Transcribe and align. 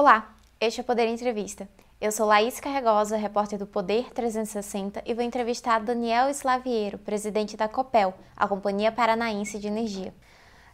Olá, 0.00 0.34
este 0.58 0.80
é 0.80 0.82
o 0.82 0.86
Poder 0.86 1.06
Entrevista. 1.08 1.68
Eu 2.00 2.10
sou 2.10 2.24
Laís 2.24 2.58
Carregosa, 2.58 3.18
repórter 3.18 3.58
do 3.58 3.66
Poder 3.66 4.10
360 4.14 5.02
e 5.04 5.12
vou 5.12 5.22
entrevistar 5.22 5.78
Daniel 5.80 6.30
Slaviero, 6.30 6.96
presidente 6.96 7.54
da 7.54 7.68
COPEL, 7.68 8.14
a 8.34 8.48
Companhia 8.48 8.90
Paranaense 8.90 9.58
de 9.58 9.66
Energia. 9.66 10.14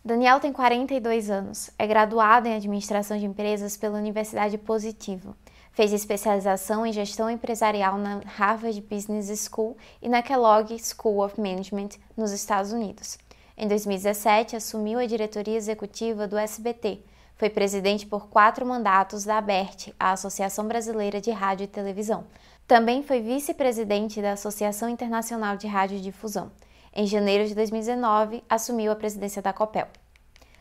Daniel 0.05 0.39
tem 0.39 0.53
42 0.53 1.29
anos, 1.29 1.71
é 1.77 1.89
graduado 1.89 2.47
em 2.47 2.55
Administração 2.55 3.19
de 3.19 3.27
Empresas 3.27 3.77
pela 3.77 3.99
Universidade 3.99 4.57
Positivo. 4.59 5.35
Fez 5.73 5.93
especialização 5.93 6.87
em 6.87 6.93
Gestão 6.93 7.29
Empresarial 7.29 7.99
na 7.99 8.21
Harvard 8.27 8.81
Business 8.81 9.51
School 9.51 9.77
e 10.01 10.09
na 10.09 10.23
Kellogg 10.23 10.79
School 10.79 11.25
of 11.25 11.41
Management, 11.41 11.99
nos 12.17 12.31
Estados 12.31 12.71
Unidos. 12.71 13.19
Em 13.59 13.67
2017, 13.67 14.55
assumiu 14.55 15.01
a 15.01 15.07
diretoria 15.07 15.57
executiva 15.57 16.29
do 16.29 16.39
SBT. 16.39 17.01
Foi 17.37 17.51
presidente 17.51 18.07
por 18.07 18.29
quatro 18.29 18.65
mandatos 18.65 19.25
da 19.25 19.37
ABERT, 19.37 19.93
a 20.01 20.13
Associação 20.13 20.67
Brasileira 20.67 21.21
de 21.21 21.31
Rádio 21.31 21.65
e 21.65 21.69
Televisão. 21.69 22.25
Também 22.67 23.03
foi 23.03 23.21
vice-presidente 23.21 24.23
da 24.23 24.33
Associação 24.33 24.89
Internacional 24.89 25.55
de 25.59 25.67
Rádio 25.67 25.99
e 25.99 26.01
Difusão. 26.01 26.51
Em 26.95 27.07
janeiro 27.07 27.47
de 27.47 27.55
2019, 27.55 28.43
assumiu 28.49 28.91
a 28.91 28.97
presidência 28.97 29.43
da 29.43 29.53
COPEL. 29.53 29.87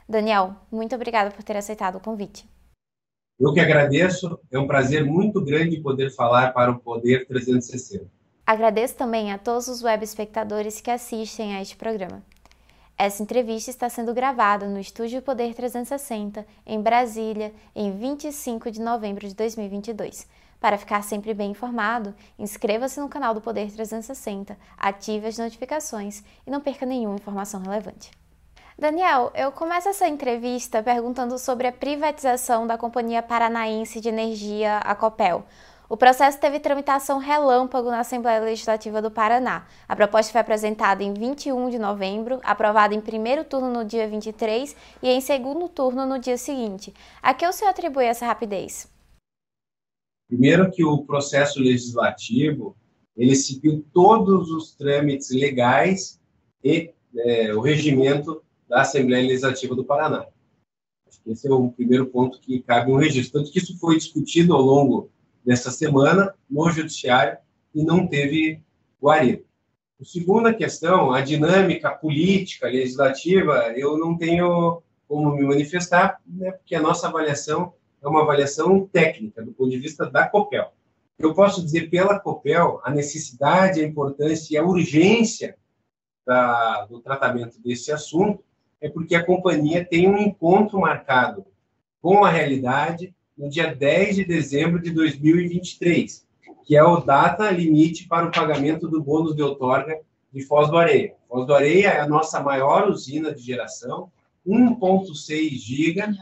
Daniel, 0.07 0.53
muito 0.69 0.93
obrigada 0.93 1.31
por 1.31 1.43
ter 1.43 1.55
aceitado 1.55 1.95
o 1.95 2.01
convite. 2.01 2.45
Eu 3.39 3.53
que 3.53 3.61
agradeço, 3.61 4.37
é 4.51 4.59
um 4.59 4.67
prazer 4.67 5.05
muito 5.05 5.41
grande 5.41 5.79
poder 5.79 6.13
falar 6.13 6.53
para 6.53 6.71
o 6.71 6.79
Poder 6.79 7.25
360. 7.25 8.05
Agradeço 8.45 8.95
também 8.95 9.31
a 9.31 9.37
todos 9.37 9.69
os 9.69 9.81
web 9.81 10.03
espectadores 10.03 10.81
que 10.81 10.91
assistem 10.91 11.55
a 11.55 11.61
este 11.61 11.77
programa. 11.77 12.21
Essa 12.97 13.21
entrevista 13.21 13.69
está 13.69 13.89
sendo 13.89 14.13
gravada 14.13 14.67
no 14.67 14.79
Estúdio 14.79 15.21
Poder 15.21 15.53
360, 15.53 16.47
em 16.65 16.81
Brasília, 16.81 17.53
em 17.75 17.91
25 17.91 18.71
de 18.71 18.79
novembro 18.79 19.27
de 19.27 19.35
2022. 19.35 20.25
Para 20.61 20.77
ficar 20.77 21.03
sempre 21.03 21.33
bem 21.33 21.51
informado, 21.51 22.15
inscreva-se 22.39 23.01
no 23.01 23.09
canal 23.09 23.33
do 23.33 23.41
Poder 23.41 23.69
360, 23.69 24.57
ative 24.77 25.27
as 25.27 25.37
notificações 25.37 26.23
e 26.47 26.49
não 26.49 26.61
perca 26.61 26.85
nenhuma 26.85 27.17
informação 27.17 27.61
relevante. 27.61 28.11
Daniel, 28.79 29.29
eu 29.35 29.51
começo 29.51 29.89
essa 29.89 30.07
entrevista 30.07 30.81
perguntando 30.81 31.37
sobre 31.37 31.67
a 31.67 31.73
privatização 31.73 32.65
da 32.65 32.77
Companhia 32.77 33.21
Paranaense 33.21 33.99
de 33.99 34.07
Energia, 34.07 34.77
a 34.77 34.95
Copel. 34.95 35.45
O 35.87 35.95
processo 35.95 36.39
teve 36.39 36.59
tramitação 36.59 37.19
relâmpago 37.19 37.91
na 37.91 37.99
Assembleia 37.99 38.39
Legislativa 38.39 39.01
do 39.03 39.11
Paraná. 39.11 39.67
A 39.87 39.95
proposta 39.95 40.31
foi 40.31 40.41
apresentada 40.41 41.03
em 41.03 41.13
21 41.13 41.69
de 41.69 41.77
novembro, 41.77 42.39
aprovada 42.43 42.95
em 42.95 43.01
primeiro 43.01 43.43
turno 43.43 43.71
no 43.71 43.85
dia 43.85 44.07
23 44.07 44.75
e 45.03 45.09
em 45.09 45.21
segundo 45.21 45.69
turno 45.69 46.05
no 46.07 46.17
dia 46.17 46.37
seguinte. 46.37 46.91
A 47.21 47.35
que 47.35 47.45
o 47.45 47.53
senhor 47.53 47.69
atribui 47.69 48.05
essa 48.05 48.25
rapidez? 48.25 48.91
Primeiro 50.27 50.71
que 50.71 50.83
o 50.83 51.03
processo 51.03 51.59
legislativo 51.59 52.75
ele 53.15 53.35
seguiu 53.35 53.85
todos 53.93 54.49
os 54.49 54.75
trâmites 54.75 55.29
legais 55.29 56.19
e 56.63 56.91
é, 57.15 57.53
o 57.53 57.61
regimento 57.61 58.43
da 58.67 58.81
Assembleia 58.81 59.27
Legislativa 59.27 59.75
do 59.75 59.85
Paraná. 59.85 60.25
Esse 61.27 61.47
é 61.47 61.53
o 61.53 61.71
primeiro 61.71 62.07
ponto 62.07 62.39
que 62.39 62.61
cabe 62.61 62.91
um 62.91 62.97
registro. 62.97 63.39
Tanto 63.39 63.51
que 63.51 63.59
isso 63.59 63.77
foi 63.79 63.97
discutido 63.97 64.53
ao 64.53 64.61
longo 64.61 65.09
desta 65.45 65.71
semana 65.71 66.33
no 66.49 66.69
Judiciário 66.69 67.37
e 67.73 67.83
não 67.83 68.07
teve 68.07 68.61
guarida. 69.01 69.43
A 70.01 70.03
segunda 70.03 70.53
questão, 70.53 71.13
a 71.13 71.21
dinâmica 71.21 71.89
política, 71.91 72.67
legislativa, 72.67 73.73
eu 73.75 73.97
não 73.97 74.17
tenho 74.17 74.81
como 75.07 75.35
me 75.35 75.43
manifestar, 75.43 76.19
né, 76.25 76.51
porque 76.51 76.75
a 76.75 76.81
nossa 76.81 77.07
avaliação 77.07 77.73
é 78.01 78.07
uma 78.07 78.23
avaliação 78.23 78.87
técnica, 78.87 79.43
do 79.43 79.53
ponto 79.53 79.69
de 79.69 79.79
vista 79.79 80.09
da 80.09 80.27
COPEL. 80.27 80.73
Eu 81.17 81.33
posso 81.33 81.63
dizer 81.63 81.89
pela 81.89 82.19
COPEL 82.19 82.81
a 82.83 82.91
necessidade, 82.91 83.79
a 83.79 83.87
importância 83.87 84.53
e 84.53 84.57
a 84.57 84.65
urgência 84.65 85.55
da, 86.25 86.85
do 86.85 86.99
tratamento 86.99 87.61
desse 87.61 87.91
assunto 87.91 88.43
é 88.81 88.89
porque 88.89 89.15
a 89.15 89.25
companhia 89.25 89.85
tem 89.85 90.09
um 90.09 90.17
encontro 90.17 90.79
marcado 90.79 91.45
com 92.01 92.25
a 92.25 92.29
realidade 92.29 93.14
no 93.37 93.49
dia 93.49 93.73
10 93.73 94.15
de 94.15 94.25
dezembro 94.25 94.81
de 94.81 94.91
2023, 94.91 96.25
que 96.63 96.75
é 96.75 96.83
o 96.83 96.99
data 96.99 97.49
limite 97.51 98.07
para 98.07 98.27
o 98.27 98.31
pagamento 98.31 98.87
do 98.87 99.01
bônus 99.01 99.35
de 99.35 99.41
outorga 99.41 99.99
de 100.31 100.41
Foz 100.41 100.69
do 100.69 100.77
Areia. 100.77 101.13
Foz 101.27 101.45
do 101.45 101.53
Areia 101.53 101.89
é 101.89 101.99
a 101.99 102.07
nossa 102.07 102.39
maior 102.39 102.89
usina 102.89 103.33
de 103.33 103.41
geração, 103.41 104.11
1,6 104.45 105.49
giga, 105.51 106.13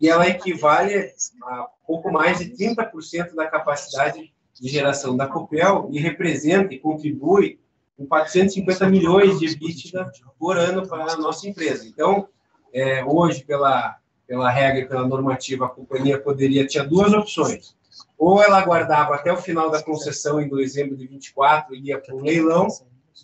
e 0.00 0.08
ela 0.08 0.28
equivale 0.28 1.12
a 1.44 1.66
pouco 1.86 2.10
mais 2.10 2.38
de 2.38 2.50
30% 2.50 3.34
da 3.34 3.46
capacidade 3.46 4.32
de 4.60 4.68
geração 4.68 5.16
da 5.16 5.26
Copel 5.26 5.88
e 5.90 5.98
representa 5.98 6.74
e 6.74 6.78
contribui 6.78 7.58
com 7.96 8.06
450 8.06 8.88
milhões 8.88 9.38
de 9.38 9.46
EBITDA 9.46 10.10
por 10.38 10.56
ano 10.56 10.86
para 10.86 11.12
a 11.12 11.16
nossa 11.16 11.48
empresa. 11.48 11.86
Então, 11.86 12.28
é, 12.72 13.04
hoje, 13.04 13.44
pela 13.44 13.98
pela 14.32 14.48
regra 14.48 14.80
e 14.80 14.88
pela 14.88 15.06
normativa, 15.06 15.66
a 15.66 15.68
companhia 15.68 16.18
poderia 16.18 16.66
tinha 16.66 16.82
duas 16.82 17.12
opções. 17.12 17.76
Ou 18.16 18.42
ela 18.42 18.58
aguardava 18.58 19.14
até 19.14 19.30
o 19.30 19.36
final 19.36 19.70
da 19.70 19.82
concessão 19.82 20.40
em 20.40 20.48
dezembro 20.48 20.96
de 20.96 21.06
24 21.06 21.74
e 21.74 21.88
ia 21.88 22.00
para 22.00 22.14
um 22.14 22.22
leilão, 22.22 22.66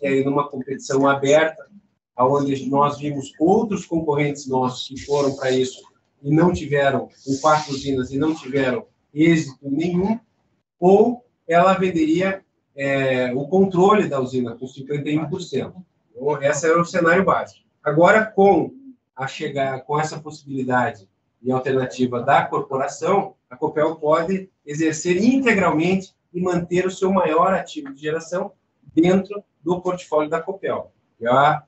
e 0.03 0.07
aí 0.07 0.23
numa 0.23 0.47
competição 0.47 1.07
aberta, 1.07 1.65
aonde 2.15 2.69
nós 2.69 2.99
vimos 2.99 3.33
outros 3.39 3.87
concorrentes 3.87 4.45
nossos 4.45 4.87
que 4.87 5.03
foram 5.03 5.35
para 5.35 5.49
isso 5.49 5.81
e 6.21 6.29
não 6.31 6.53
tiveram, 6.53 7.09
com 7.25 7.35
quatro 7.41 7.73
usinas, 7.73 8.11
e 8.11 8.19
não 8.19 8.35
tiveram 8.35 8.85
êxito 9.11 9.67
nenhum, 9.67 10.19
ou 10.79 11.25
ela 11.47 11.73
venderia 11.73 12.43
é, 12.75 13.33
o 13.33 13.47
controle 13.47 14.07
da 14.07 14.21
usina 14.21 14.55
com 14.55 14.67
51%. 14.67 15.73
Então, 16.11 16.43
esse 16.43 16.67
era 16.67 16.79
o 16.79 16.85
cenário 16.85 17.25
básico. 17.25 17.65
Agora, 17.83 18.27
com 18.27 18.71
a 19.19 19.27
chegar 19.27 19.81
com 19.81 19.99
essa 19.99 20.17
possibilidade 20.17 21.07
e 21.41 21.51
alternativa 21.51 22.21
da 22.21 22.45
corporação, 22.45 23.35
a 23.49 23.57
Copel 23.57 23.95
pode 23.97 24.49
exercer 24.65 25.21
integralmente 25.21 26.15
e 26.33 26.41
manter 26.41 26.85
o 26.85 26.91
seu 26.91 27.11
maior 27.11 27.53
ativo 27.53 27.93
de 27.93 28.01
geração 28.01 28.53
dentro 28.95 29.43
do 29.61 29.81
portfólio 29.81 30.29
da 30.29 30.41
Copel, 30.41 30.93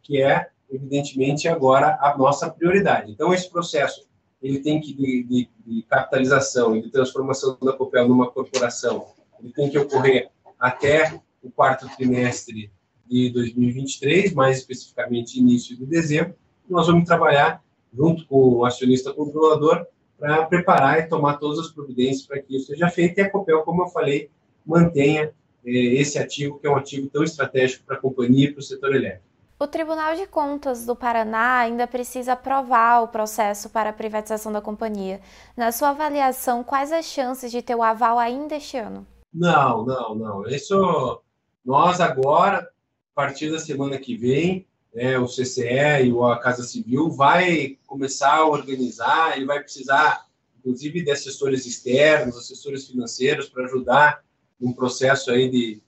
que 0.02 0.22
é, 0.22 0.48
evidentemente, 0.70 1.50
agora 1.50 1.98
a 2.02 2.18
nossa 2.18 2.50
prioridade. 2.50 3.12
Então, 3.12 3.34
esse 3.34 3.50
processo 3.50 4.08
ele 4.42 4.60
tem 4.60 4.80
que, 4.80 4.94
de, 4.94 5.24
de, 5.24 5.50
de 5.66 5.84
capitalização 5.84 6.76
e 6.76 6.82
de 6.82 6.90
transformação 6.90 7.58
da 7.62 7.74
Copel 7.74 8.08
numa 8.08 8.32
corporação, 8.32 9.08
ele 9.42 9.52
tem 9.52 9.70
que 9.70 9.78
ocorrer 9.78 10.30
até 10.58 11.20
o 11.44 11.52
quarto 11.52 11.88
trimestre 11.98 12.72
de 13.06 13.30
2023, 13.32 14.34
mais 14.34 14.60
especificamente 14.60 15.38
início 15.38 15.76
de 15.76 15.86
dezembro, 15.86 16.36
nós 16.72 16.88
vamos 16.88 17.06
trabalhar 17.06 17.62
junto 17.94 18.26
com 18.28 18.56
o 18.56 18.66
acionista 18.66 19.14
controlador 19.14 19.86
para 20.18 20.46
preparar 20.46 21.00
e 21.00 21.08
tomar 21.08 21.38
todas 21.38 21.60
as 21.60 21.72
providências 21.72 22.26
para 22.26 22.40
que 22.42 22.56
isso 22.56 22.68
seja 22.68 22.90
feito 22.90 23.18
e 23.18 23.22
a 23.22 23.30
Copel, 23.30 23.64
como 23.64 23.84
eu 23.84 23.88
falei, 23.88 24.30
mantenha 24.66 25.34
eh, 25.66 25.72
esse 25.72 26.20
ativo, 26.20 26.60
que 26.60 26.68
é 26.68 26.70
um 26.70 26.76
ativo 26.76 27.10
tão 27.10 27.24
estratégico 27.24 27.86
para 27.86 27.98
a 27.98 28.00
companhia 28.00 28.50
e 28.50 28.52
para 28.52 28.60
o 28.60 28.64
setor 28.64 28.96
elétrico. 28.96 29.26
O 29.60 29.68
Tribunal 29.68 30.16
de 30.16 30.26
Contas 30.26 30.86
do 30.88 30.96
Paraná 30.96 31.60
ainda 31.60 31.86
precisa 31.86 32.34
aprovar 32.34 33.04
o 33.04 33.08
processo 33.08 33.70
para 33.70 33.92
a 33.92 33.94
privatização 33.94 34.52
da 34.52 34.60
companhia. 34.60 35.22
Na 35.56 35.72
sua 35.72 35.90
avaliação, 35.90 36.64
quais 36.64 36.92
as 36.92 37.06
chances 37.06 37.52
de 37.52 37.62
ter 37.62 37.76
o 37.76 37.84
aval 37.84 38.18
ainda 38.18 38.56
este 38.56 38.78
ano? 38.78 39.06
Não, 39.32 39.86
não, 39.86 40.16
não. 40.16 40.48
Isso 40.48 41.22
nós 41.64 42.02
agora, 42.02 42.58
a 42.58 42.68
partir 43.14 43.52
da 43.52 43.60
semana 43.60 44.00
que 44.00 44.18
vem, 44.18 44.66
né, 44.94 45.18
o 45.18 45.26
CCE 45.26 46.06
e 46.06 46.32
a 46.32 46.38
Casa 46.38 46.64
Civil 46.64 47.10
vai 47.12 47.78
começar 47.88 48.36
a 48.36 48.48
organizar, 48.48 49.36
ele 49.36 49.46
vai 49.46 49.60
precisar, 49.62 50.28
inclusive, 50.60 51.04
de 51.04 51.12
assessores 51.12 51.66
externos, 51.66 52.38
assessores 52.38 52.88
financeiros 52.88 53.48
para 53.50 53.66
ajudar 53.66 54.24
num 54.60 54.74
processo 54.74 55.32
aí 55.32 55.50
de, 55.50 55.82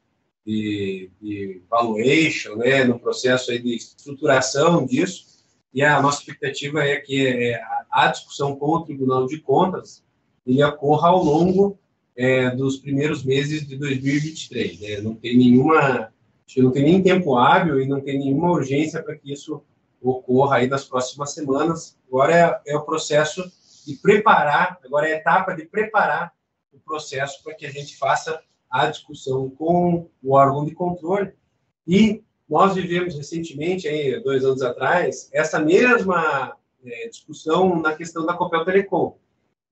de, 0.45 1.11
de 1.21 1.61
valuation, 1.69 2.55
né, 2.55 2.83
no 2.83 2.99
processo 2.99 3.51
aí 3.51 3.59
de 3.59 3.75
estruturação 3.75 4.85
disso. 4.85 5.33
E 5.73 5.83
a 5.83 6.01
nossa 6.01 6.19
expectativa 6.19 6.83
é 6.83 6.97
que 6.97 7.25
é, 7.25 7.61
a 7.91 8.07
discussão 8.07 8.55
com 8.55 8.67
o 8.67 8.85
Tribunal 8.85 9.25
de 9.25 9.39
Contas 9.39 10.03
ele 10.45 10.63
ocorra 10.63 11.09
ao 11.09 11.23
longo 11.23 11.79
é, 12.15 12.51
dos 12.51 12.77
primeiros 12.77 13.23
meses 13.23 13.65
de 13.67 13.75
2023. 13.77 14.79
Né? 14.79 15.01
Não 15.01 15.15
tem 15.15 15.37
nenhuma 15.37 16.13
Acho 16.45 16.55
que 16.55 16.61
não 16.61 16.71
tem 16.71 16.83
nem 16.83 17.01
tempo 17.01 17.35
hábil 17.35 17.81
e 17.81 17.87
não 17.87 18.01
tem 18.01 18.19
nenhuma 18.19 18.51
urgência 18.51 19.01
para 19.01 19.15
que 19.15 19.31
isso 19.31 19.63
ocorra 20.01 20.57
aí 20.57 20.67
nas 20.67 20.83
próximas 20.83 21.33
semanas. 21.33 21.97
Agora 22.07 22.61
é, 22.65 22.73
é, 22.73 22.77
o 22.77 22.83
processo 22.83 23.49
de 23.85 23.95
preparar, 23.95 24.79
agora 24.83 25.07
é 25.07 25.13
a 25.13 25.17
etapa 25.17 25.53
de 25.53 25.65
preparar 25.65 26.33
o 26.71 26.79
processo 26.79 27.43
para 27.43 27.53
que 27.53 27.65
a 27.65 27.71
gente 27.71 27.97
faça 27.97 28.41
a 28.69 28.87
discussão 28.87 29.49
com 29.49 30.09
o 30.21 30.33
órgão 30.33 30.65
de 30.65 30.73
controle. 30.73 31.33
E 31.87 32.23
nós 32.49 32.75
vivemos 32.75 33.15
recentemente, 33.15 33.87
aí, 33.87 34.21
dois 34.21 34.43
anos 34.43 34.61
atrás, 34.61 35.29
essa 35.33 35.59
mesma 35.59 36.55
é, 36.85 37.07
discussão 37.07 37.79
na 37.81 37.95
questão 37.95 38.25
da 38.25 38.33
Copel 38.33 38.65
Telecom. 38.65 39.17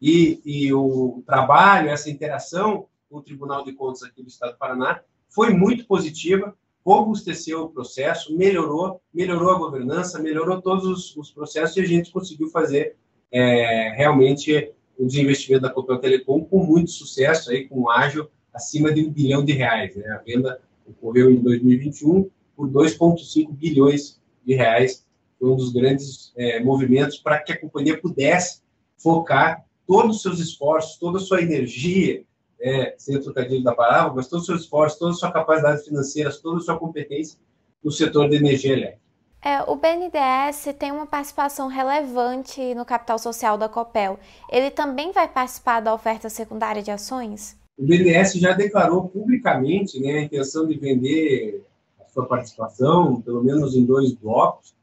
e, 0.01 0.41
e 0.45 0.73
o 0.73 1.21
trabalho, 1.25 1.89
essa 1.89 2.09
interação 2.09 2.87
com 3.09 3.17
o 3.17 3.21
Tribunal 3.21 3.63
de 3.63 3.73
Contas 3.73 4.03
aqui 4.03 4.23
do 4.23 4.29
Estado 4.29 4.53
do 4.53 4.57
Paraná 4.57 5.01
foi 5.29 5.53
muito 5.53 5.85
positiva, 5.85 6.55
robusteceu 6.85 7.63
o 7.63 7.69
processo, 7.69 8.35
melhorou, 8.35 9.01
melhorou 9.13 9.51
a 9.51 9.57
governança, 9.57 10.19
melhorou 10.19 10.61
todos 10.61 10.85
os, 10.85 11.15
os 11.15 11.31
processos 11.31 11.77
e 11.77 11.81
a 11.81 11.85
gente 11.85 12.11
conseguiu 12.11 12.49
fazer 12.49 12.95
é, 13.31 13.93
realmente 13.95 14.71
o 14.97 15.05
desinvestimento 15.05 15.63
da 15.63 15.69
Copel 15.69 15.99
Telecom 15.99 16.43
com 16.43 16.63
muito 16.63 16.91
sucesso, 16.91 17.51
aí, 17.51 17.67
com 17.67 17.81
um 17.81 17.89
ágil 17.89 18.27
acima 18.53 18.91
de 18.93 19.05
um 19.05 19.11
bilhão 19.11 19.43
de 19.43 19.53
reais. 19.53 19.95
Né? 19.95 20.07
A 20.09 20.17
venda 20.17 20.61
ocorreu 20.85 21.31
em 21.31 21.37
2021 21.37 22.29
por 22.55 22.69
2,5 22.69 23.51
bilhões 23.51 24.19
de 24.45 24.55
reais. 24.55 25.05
Foi 25.39 25.49
um 25.49 25.55
dos 25.55 25.71
grandes 25.71 26.33
é, 26.35 26.59
movimentos 26.63 27.17
para 27.17 27.39
que 27.39 27.53
a 27.53 27.59
companhia 27.59 27.99
pudesse 27.99 28.61
focar 28.97 29.65
todos 29.87 30.17
os 30.17 30.21
seus 30.21 30.39
esforços, 30.39 30.97
toda 30.97 31.17
a 31.17 31.21
sua 31.21 31.41
energia, 31.41 32.23
é, 32.61 32.95
sem 32.97 33.17
o 33.17 33.21
trocadilho 33.21 33.63
da 33.63 33.73
palavra, 33.73 34.13
mas 34.13 34.27
todo 34.27 34.41
o 34.41 34.45
seu 34.45 34.55
esforço, 34.55 34.99
toda 34.99 35.11
a 35.11 35.15
sua 35.15 35.31
capacidade 35.31 35.83
financeira, 35.83 36.31
toda 36.41 36.57
a 36.57 36.61
sua 36.61 36.77
competência 36.77 37.39
no 37.83 37.91
setor 37.91 38.29
de 38.29 38.35
energia 38.35 38.73
elétrica. 38.73 39.01
É, 39.43 39.59
o 39.63 39.75
BNDES 39.75 40.75
tem 40.77 40.91
uma 40.91 41.07
participação 41.07 41.67
relevante 41.67 42.75
no 42.75 42.85
capital 42.85 43.17
social 43.17 43.57
da 43.57 43.67
Copel. 43.67 44.19
Ele 44.51 44.69
também 44.69 45.11
vai 45.11 45.27
participar 45.27 45.79
da 45.79 45.91
oferta 45.91 46.29
secundária 46.29 46.83
de 46.83 46.91
ações? 46.91 47.57
O 47.75 47.83
BNDES 47.83 48.33
já 48.33 48.53
declarou 48.53 49.09
publicamente 49.09 49.99
né, 49.99 50.19
a 50.19 50.21
intenção 50.21 50.67
de 50.67 50.77
vender 50.77 51.65
a 51.99 52.07
sua 52.07 52.27
participação, 52.27 53.19
pelo 53.19 53.43
menos 53.43 53.75
em 53.75 53.83
dois 53.83 54.13
blocos, 54.13 54.75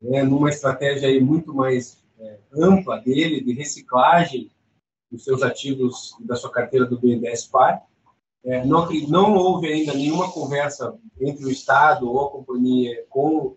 né, 0.00 0.22
numa 0.22 0.48
estratégia 0.48 1.08
aí 1.08 1.20
muito 1.20 1.52
mais 1.52 2.00
é, 2.20 2.36
ampla 2.54 3.00
dele, 3.00 3.40
de 3.40 3.52
reciclagem 3.52 4.48
dos 5.10 5.24
seus 5.24 5.42
ativos 5.42 6.16
da 6.20 6.36
sua 6.36 6.50
carteira 6.50 6.86
do 6.86 6.98
BNDES 6.98 7.46
Par. 7.46 7.82
É, 8.44 8.64
não, 8.64 8.88
não 9.08 9.34
houve 9.34 9.66
ainda 9.66 9.92
nenhuma 9.94 10.30
conversa 10.30 10.96
entre 11.20 11.44
o 11.44 11.50
Estado 11.50 12.08
ou 12.08 12.26
a 12.26 12.30
companhia 12.30 13.04
com 13.08 13.56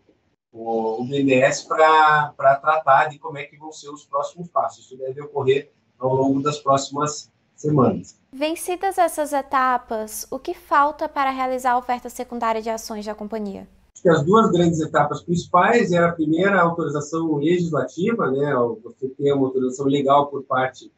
o, 0.52 1.02
o 1.02 1.06
BNDES 1.06 1.64
para 1.64 2.34
tratar 2.62 3.06
de 3.06 3.20
como 3.20 3.38
é 3.38 3.44
que 3.44 3.58
vão 3.58 3.72
ser 3.72 3.90
os 3.90 4.06
próximos 4.06 4.50
passos. 4.50 4.86
Isso 4.86 4.98
deve 4.98 5.22
ocorrer 5.22 5.72
ao 6.00 6.16
longo 6.16 6.42
das 6.42 6.58
próximas 6.58 7.32
semanas. 7.56 8.20
Vencidas 8.34 8.98
essas 8.98 9.34
etapas, 9.34 10.26
o 10.32 10.40
que 10.40 10.54
falta 10.54 11.08
para 11.08 11.30
realizar 11.30 11.74
a 11.74 11.78
oferta 11.78 12.10
secundária 12.10 12.62
de 12.62 12.70
ações 12.70 13.06
da 13.06 13.14
companhia? 13.14 13.68
Acho 13.94 14.04
que 14.04 14.10
as 14.10 14.24
duas 14.24 14.52
grandes 14.52 14.80
etapas 14.80 15.22
principais 15.22 15.92
é 15.92 16.00
a 16.00 16.12
primeira 16.12 16.60
a 16.60 16.64
autorização 16.64 17.36
legislativa, 17.36 18.32
né, 18.32 18.54
você 18.84 19.10
ter 19.10 19.34
uma 19.34 19.48
autorização 19.48 19.86
legal 19.86 20.28
por 20.28 20.44
parte 20.44 20.92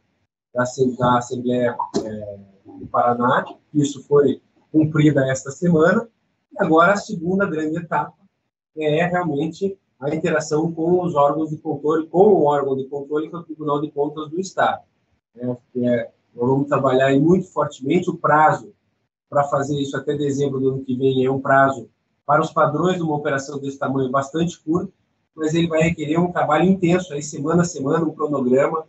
da, 0.53 1.17
Assembleia 1.17 1.75
é, 2.03 2.37
do 2.65 2.87
Paraná, 2.87 3.45
isso 3.73 4.03
foi 4.03 4.41
cumprida 4.71 5.25
esta 5.29 5.51
semana, 5.51 6.07
e 6.51 6.63
agora 6.63 6.93
a 6.93 6.97
segunda 6.97 7.45
grande 7.45 7.77
etapa 7.77 8.13
é 8.77 9.05
realmente 9.05 9.77
a 9.99 10.13
interação 10.13 10.71
com 10.71 11.01
os 11.01 11.15
órgãos 11.15 11.49
de 11.49 11.57
controle, 11.57 12.07
com 12.07 12.27
o 12.27 12.43
órgão 12.43 12.75
de 12.75 12.85
controle, 12.85 13.29
que 13.29 13.35
é 13.35 13.39
o 13.39 13.43
Tribunal 13.43 13.81
de 13.81 13.91
Contas 13.91 14.29
do 14.29 14.39
Estado. 14.39 14.83
Né? 15.33 15.57
É, 15.77 16.11
nós 16.35 16.49
vamos 16.49 16.67
trabalhar 16.67 17.17
muito 17.19 17.47
fortemente 17.51 18.09
o 18.09 18.17
prazo 18.17 18.73
para 19.29 19.43
fazer 19.45 19.79
isso 19.79 19.95
até 19.97 20.15
dezembro 20.15 20.59
do 20.59 20.69
ano 20.69 20.83
que 20.83 20.95
vem 20.95 21.25
é 21.25 21.31
um 21.31 21.39
prazo 21.39 21.89
para 22.25 22.41
os 22.41 22.51
padrões 22.51 22.97
de 22.97 23.03
uma 23.03 23.15
operação 23.15 23.59
desse 23.59 23.77
tamanho 23.77 24.09
bastante 24.09 24.59
curto, 24.61 24.93
mas 25.35 25.53
ele 25.53 25.67
vai 25.67 25.81
requerer 25.81 26.19
um 26.19 26.31
trabalho 26.31 26.65
intenso, 26.65 27.13
aí 27.13 27.21
semana 27.21 27.63
a 27.63 27.65
semana, 27.65 28.05
um 28.05 28.13
cronograma 28.13 28.85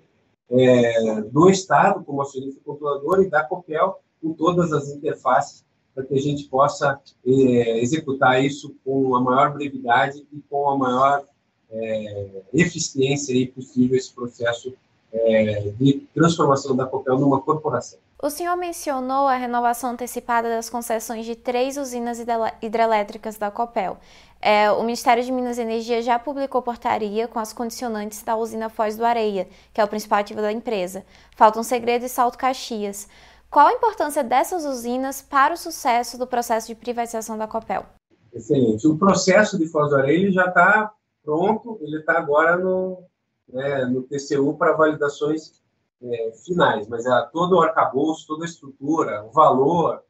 é, 0.50 1.22
do 1.22 1.50
Estado, 1.50 2.04
como 2.04 2.22
acionista 2.22 2.60
controlador, 2.64 3.22
e 3.22 3.30
da 3.30 3.44
COPEL, 3.44 4.00
com 4.22 4.32
todas 4.32 4.72
as 4.72 4.88
interfaces 4.88 5.64
para 5.94 6.04
que 6.04 6.14
a 6.14 6.20
gente 6.20 6.44
possa 6.44 7.00
é, 7.24 7.80
executar 7.80 8.44
isso 8.44 8.74
com 8.84 9.14
a 9.14 9.20
maior 9.20 9.52
brevidade 9.52 10.26
e 10.32 10.40
com 10.50 10.68
a 10.70 10.76
maior 10.76 11.24
é, 11.70 12.42
eficiência 12.52 13.34
possível 13.52 13.96
esse 13.96 14.12
processo 14.12 14.74
é, 15.12 15.72
de 15.78 16.06
transformação 16.12 16.74
da 16.74 16.86
Copel 16.86 17.18
numa 17.18 17.40
corporação. 17.40 17.98
O 18.24 18.30
senhor 18.30 18.56
mencionou 18.56 19.28
a 19.28 19.36
renovação 19.36 19.90
antecipada 19.90 20.48
das 20.48 20.70
concessões 20.70 21.26
de 21.26 21.36
três 21.36 21.76
usinas 21.76 22.18
hidrelétricas 22.62 23.36
da 23.36 23.50
Copel. 23.50 23.98
É, 24.40 24.70
o 24.70 24.82
Ministério 24.82 25.22
de 25.22 25.30
Minas 25.30 25.58
e 25.58 25.60
Energia 25.60 26.00
já 26.00 26.18
publicou 26.18 26.62
portaria 26.62 27.28
com 27.28 27.38
as 27.38 27.52
condicionantes 27.52 28.22
da 28.22 28.34
usina 28.34 28.70
Foz 28.70 28.96
do 28.96 29.04
Areia, 29.04 29.46
que 29.74 29.78
é 29.78 29.84
o 29.84 29.88
principal 29.88 30.20
ativo 30.20 30.40
da 30.40 30.50
empresa. 30.50 31.04
Falta 31.36 31.60
um 31.60 31.62
segredo 31.62 32.06
e 32.06 32.08
Salto 32.08 32.38
Caxias. 32.38 33.10
Qual 33.50 33.66
a 33.66 33.74
importância 33.74 34.24
dessas 34.24 34.64
usinas 34.64 35.20
para 35.20 35.52
o 35.52 35.58
sucesso 35.58 36.16
do 36.16 36.26
processo 36.26 36.68
de 36.68 36.74
privatização 36.74 37.36
da 37.36 37.46
Copel? 37.46 37.84
Excelente. 38.32 38.88
O 38.88 38.96
processo 38.96 39.58
de 39.58 39.66
Foz 39.68 39.90
do 39.90 39.96
Areia 39.96 40.32
já 40.32 40.46
está 40.46 40.90
pronto, 41.22 41.78
ele 41.82 41.98
está 41.98 42.16
agora 42.16 42.56
no, 42.56 43.04
né, 43.46 43.84
no 43.84 44.02
TCU 44.04 44.56
para 44.56 44.72
validações 44.72 45.62
é, 46.02 46.32
finais, 46.44 46.86
mas 46.88 47.06
é, 47.06 47.28
todo 47.32 47.56
o 47.56 47.62
arcabouço, 47.62 48.26
toda 48.26 48.44
a 48.44 48.48
estrutura, 48.48 49.24
o 49.24 49.30
valor, 49.30 50.02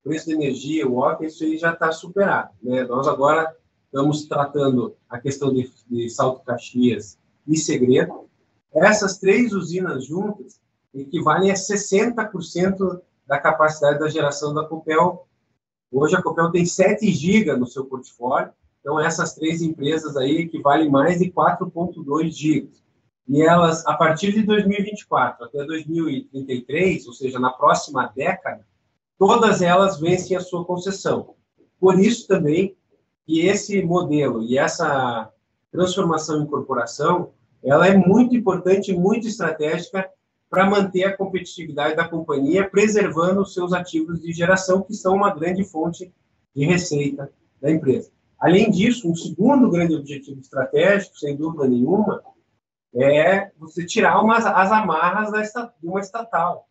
o 0.00 0.08
preço 0.08 0.26
de 0.26 0.34
energia, 0.34 0.86
o 0.86 0.98
OC, 0.98 1.26
isso 1.26 1.44
aí 1.44 1.56
já 1.58 1.72
está 1.72 1.90
superado. 1.92 2.50
Né? 2.62 2.84
Nós 2.84 3.06
agora 3.08 3.54
estamos 3.86 4.26
tratando 4.26 4.96
a 5.08 5.18
questão 5.18 5.52
de, 5.52 5.70
de 5.88 6.08
Salto 6.08 6.44
Caxias 6.44 7.18
e 7.46 7.56
Segredo. 7.56 8.28
Essas 8.72 9.18
três 9.18 9.52
usinas 9.52 10.04
juntas 10.04 10.60
equivalem 10.94 11.50
a 11.50 11.54
60% 11.54 13.00
da 13.26 13.38
capacidade 13.38 13.98
da 13.98 14.08
geração 14.08 14.54
da 14.54 14.64
Copel. 14.64 15.26
Hoje 15.90 16.16
a 16.16 16.22
Copel 16.22 16.50
tem 16.50 16.64
7 16.64 17.10
GB 17.10 17.56
no 17.56 17.66
seu 17.66 17.84
portfólio, 17.84 18.52
então 18.80 18.98
essas 18.98 19.34
três 19.34 19.60
empresas 19.60 20.16
aí 20.16 20.38
equivalem 20.38 20.90
mais 20.90 21.18
de 21.18 21.30
4.2 21.30 22.30
GB. 22.30 22.70
E 23.28 23.42
elas, 23.42 23.86
a 23.86 23.94
partir 23.94 24.32
de 24.32 24.42
2024 24.42 25.44
até 25.44 25.64
2033, 25.64 27.06
ou 27.06 27.12
seja, 27.12 27.38
na 27.38 27.50
próxima 27.50 28.12
década, 28.14 28.66
todas 29.18 29.62
elas 29.62 30.00
vencem 30.00 30.36
a 30.36 30.40
sua 30.40 30.64
concessão. 30.64 31.34
Por 31.78 31.98
isso 31.98 32.26
também 32.26 32.76
que 33.26 33.46
esse 33.46 33.82
modelo 33.82 34.42
e 34.42 34.58
essa 34.58 35.30
transformação 35.70 36.42
em 36.42 36.46
corporação, 36.46 37.30
ela 37.62 37.86
é 37.86 37.96
muito 37.96 38.34
importante, 38.34 38.92
muito 38.92 39.28
estratégica 39.28 40.08
para 40.48 40.68
manter 40.68 41.04
a 41.04 41.16
competitividade 41.16 41.94
da 41.94 42.08
companhia, 42.08 42.68
preservando 42.68 43.40
os 43.42 43.54
seus 43.54 43.72
ativos 43.72 44.20
de 44.20 44.32
geração, 44.32 44.82
que 44.82 44.94
são 44.94 45.14
uma 45.14 45.32
grande 45.32 45.62
fonte 45.62 46.12
de 46.54 46.64
receita 46.64 47.30
da 47.62 47.70
empresa. 47.70 48.10
Além 48.38 48.70
disso, 48.70 49.08
um 49.08 49.14
segundo 49.14 49.70
grande 49.70 49.94
objetivo 49.94 50.40
estratégico, 50.40 51.16
sem 51.18 51.36
dúvida 51.36 51.68
nenhuma, 51.68 52.20
é 52.94 53.50
você 53.58 53.84
tirar 53.84 54.20
umas, 54.22 54.44
as 54.44 54.72
amarras 54.72 55.30
da, 55.30 55.42
de 55.80 55.88
uma 55.88 56.00
estatal 56.00 56.68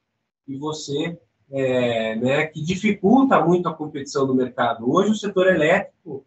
e 0.48 0.58
você 0.58 1.18
é, 1.52 2.16
né, 2.16 2.46
que 2.48 2.62
dificulta 2.62 3.44
muito 3.44 3.68
a 3.68 3.74
competição 3.74 4.28
no 4.28 4.36
mercado. 4.36 4.90
Hoje 4.90 5.12
o 5.12 5.16
setor 5.16 5.48
elétrico 5.48 6.26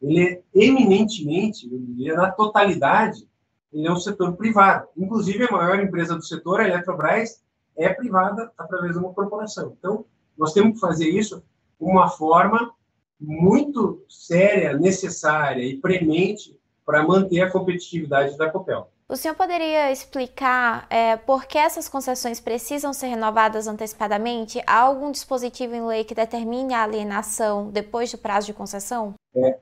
ele 0.00 0.22
é 0.22 0.42
eminentemente, 0.54 1.70
eu 1.70 1.78
diria, 1.78 2.14
na 2.14 2.30
totalidade, 2.30 3.26
ele 3.72 3.86
é 3.86 3.92
um 3.92 3.98
setor 3.98 4.36
privado. 4.36 4.88
Inclusive, 4.96 5.44
a 5.44 5.52
maior 5.52 5.80
empresa 5.80 6.14
do 6.14 6.22
setor, 6.22 6.60
a 6.60 6.68
Eletrobras, 6.68 7.42
é 7.76 7.88
privada 7.92 8.50
através 8.56 8.92
de 8.92 8.98
uma 8.98 9.12
corporação. 9.12 9.74
Então, 9.78 10.04
nós 10.36 10.52
temos 10.52 10.74
que 10.74 10.80
fazer 10.80 11.08
isso 11.08 11.38
de 11.38 11.44
uma 11.84 12.08
forma 12.08 12.72
muito 13.18 14.04
séria, 14.08 14.76
necessária 14.78 15.62
e 15.62 15.78
premente 15.78 16.58
para 16.84 17.06
manter 17.06 17.40
a 17.40 17.50
competitividade 17.50 18.36
da 18.36 18.50
Copel. 18.50 18.90
O 19.08 19.14
senhor 19.14 19.36
poderia 19.36 19.92
explicar 19.92 20.84
é, 20.90 21.16
por 21.16 21.44
que 21.44 21.56
essas 21.56 21.88
concessões 21.88 22.40
precisam 22.40 22.92
ser 22.92 23.06
renovadas 23.06 23.68
antecipadamente? 23.68 24.60
Há 24.66 24.80
algum 24.80 25.12
dispositivo 25.12 25.76
em 25.76 25.86
lei 25.86 26.02
que 26.02 26.12
determine 26.12 26.74
a 26.74 26.82
alienação 26.82 27.70
depois 27.70 28.10
do 28.10 28.18
prazo 28.18 28.48
de 28.48 28.52
concessão? 28.52 29.14
É, 29.32 29.50
é, 29.50 29.58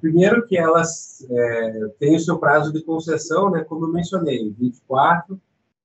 primeiro 0.00 0.44
que 0.48 0.58
elas 0.58 1.24
é, 1.30 1.88
têm 2.00 2.16
o 2.16 2.20
seu 2.20 2.40
prazo 2.40 2.72
de 2.72 2.82
concessão, 2.82 3.52
né, 3.52 3.62
como 3.62 3.86
eu 3.86 3.92
mencionei, 3.92 4.52
24, 4.58 5.40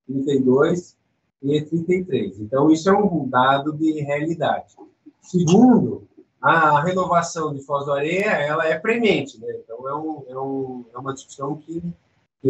32 0.08 0.96
e 1.40 1.62
33. 1.62 2.40
Então, 2.40 2.68
isso 2.68 2.90
é 2.90 2.92
um 2.92 3.28
dado 3.28 3.72
de 3.74 3.92
realidade. 4.00 4.74
Segundo, 5.22 6.02
a 6.42 6.82
renovação 6.82 7.54
de 7.54 7.62
Foz 7.62 7.84
do 7.84 7.92
Areia, 7.92 8.30
ela 8.30 8.66
é 8.66 8.76
premente, 8.76 9.40
né? 9.40 9.54
Então, 9.62 9.88
é, 9.88 9.94
um, 9.94 10.24
é, 10.28 10.38
um, 10.38 10.84
é 10.92 10.98
uma 10.98 11.14
discussão 11.14 11.56
que 11.56 11.80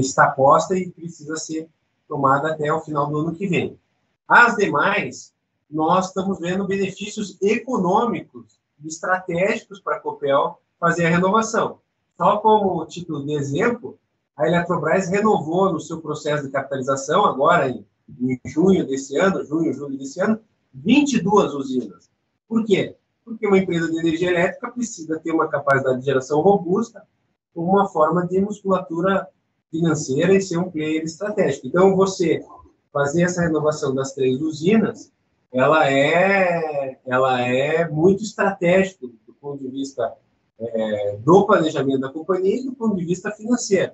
está 0.01 0.31
posta 0.31 0.77
e 0.77 0.91
precisa 0.91 1.37
ser 1.37 1.69
tomada 2.09 2.53
até 2.53 2.73
o 2.73 2.81
final 2.81 3.07
do 3.09 3.19
ano 3.19 3.35
que 3.35 3.47
vem. 3.47 3.79
As 4.27 4.57
demais, 4.57 5.33
nós 5.71 6.09
estamos 6.09 6.39
vendo 6.39 6.67
benefícios 6.67 7.37
econômicos 7.43 8.59
e 8.83 8.89
estratégicos 8.89 9.81
para 9.81 9.97
a 9.97 10.01
Copel 10.01 10.61
fazer 10.79 11.07
a 11.07 11.11
renovação. 11.11 11.79
Só 12.17 12.39
como 12.39 12.85
título 12.87 13.25
de 13.25 13.35
exemplo, 13.35 13.99
a 14.37 14.47
Eletrobras 14.47 15.09
renovou 15.09 15.73
no 15.73 15.81
seu 15.81 16.01
processo 16.01 16.45
de 16.45 16.51
capitalização, 16.51 17.25
agora 17.25 17.69
em 17.69 17.85
em 18.21 18.41
junho 18.47 18.87
desse 18.87 19.17
ano, 19.17 19.45
junho, 19.45 19.73
julho 19.73 19.97
desse 19.97 20.21
ano, 20.21 20.41
22 20.73 21.55
usinas. 21.55 22.11
Por 22.49 22.65
quê? 22.65 22.97
Porque 23.25 23.47
uma 23.47 23.59
empresa 23.59 23.91
de 23.91 23.99
energia 23.99 24.31
elétrica 24.31 24.71
precisa 24.71 25.19
ter 25.19 25.33
uma 25.33 25.49
capacidade 25.49 26.01
de 26.01 26.05
geração 26.05 26.41
robusta, 26.41 27.03
uma 27.55 27.89
forma 27.89 28.27
de 28.27 28.41
musculatura 28.41 29.29
financeira 29.75 30.33
e 30.33 30.41
ser 30.41 30.57
um 30.57 30.71
player 30.71 31.03
estratégico. 31.03 31.67
Então, 31.67 31.97
você 31.97 32.41
fazer 32.93 33.25
essa 33.25 33.43
renovação 33.43 33.93
das 33.93 34.13
três 34.13 34.41
usinas, 34.41 35.13
ela 35.53 35.91
é, 35.91 36.97
ela 37.05 37.41
é 37.41 37.89
muito 37.89 38.23
estratégico 38.23 39.09
do 39.27 39.35
ponto 39.35 39.65
de 39.65 39.69
vista 39.69 40.15
é, 40.61 41.17
do 41.17 41.45
planejamento 41.45 42.01
da 42.01 42.09
companhia 42.09 42.61
e 42.61 42.65
do 42.65 42.73
ponto 42.73 42.97
de 42.97 43.05
vista 43.05 43.33
financeiro. 43.33 43.93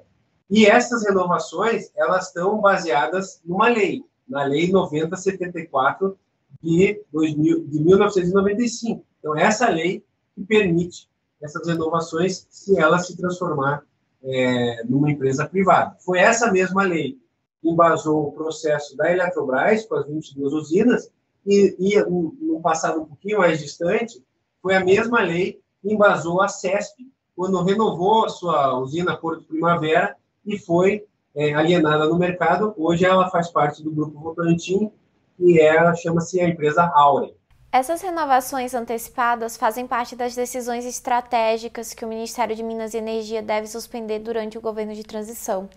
E 0.50 0.66
essas 0.66 1.02
renovações, 1.04 1.90
elas 1.96 2.26
estão 2.26 2.60
baseadas 2.60 3.40
numa 3.42 3.68
lei, 3.68 4.04
na 4.28 4.44
Lei 4.44 4.70
9074 4.70 6.18
de, 6.62 7.02
2000, 7.10 7.66
de 7.66 7.80
1995. 7.80 9.02
Então, 9.18 9.36
essa 9.36 9.68
lei 9.70 10.04
que 10.34 10.44
permite 10.44 11.08
essas 11.42 11.66
renovações 11.66 12.46
se 12.50 12.78
ela 12.78 12.98
se 12.98 13.16
transformar 13.16 13.82
é, 14.22 14.82
numa 14.84 15.10
empresa 15.10 15.46
privada. 15.46 15.96
Foi 16.00 16.18
essa 16.18 16.50
mesma 16.50 16.82
lei 16.82 17.18
que 17.60 17.68
embasou 17.68 18.28
o 18.28 18.32
processo 18.32 18.96
da 18.96 19.10
Eletrobras 19.10 19.84
com 19.86 19.96
as 19.96 20.06
22 20.06 20.52
usinas 20.52 21.10
e, 21.46 21.74
e 21.78 22.02
no 22.04 22.60
passado 22.62 23.00
um 23.00 23.06
pouquinho 23.06 23.38
mais 23.38 23.58
distante, 23.58 24.22
foi 24.62 24.74
a 24.74 24.84
mesma 24.84 25.20
lei 25.22 25.60
que 25.80 25.92
embasou 25.92 26.42
a 26.42 26.48
CESP 26.48 27.10
quando 27.34 27.62
renovou 27.62 28.26
a 28.26 28.28
sua 28.28 28.78
usina 28.78 29.16
Porto 29.16 29.44
Primavera 29.44 30.16
e 30.44 30.58
foi 30.58 31.06
é, 31.34 31.54
alienada 31.54 32.06
no 32.06 32.18
mercado. 32.18 32.74
Hoje 32.76 33.04
ela 33.04 33.30
faz 33.30 33.50
parte 33.50 33.82
do 33.82 33.90
grupo 33.90 34.20
Votorantim 34.20 34.90
e 35.38 35.58
ela 35.58 35.94
chama-se 35.94 36.40
a 36.40 36.48
empresa 36.48 36.84
Aurea. 36.94 37.34
Essas 37.72 38.02
renovações 38.02 38.74
antecipadas 38.74 39.56
fazem 39.56 39.86
parte 39.86 40.16
das 40.16 40.34
decisões 40.34 40.84
estratégicas 40.84 41.94
que 41.94 42.04
o 42.04 42.08
Ministério 42.08 42.56
de 42.56 42.64
Minas 42.64 42.94
e 42.94 42.98
Energia 42.98 43.40
deve 43.40 43.68
suspender 43.68 44.18
durante 44.18 44.58
o 44.58 44.60
governo 44.60 44.92
de 44.92 45.04
transição. 45.04 45.68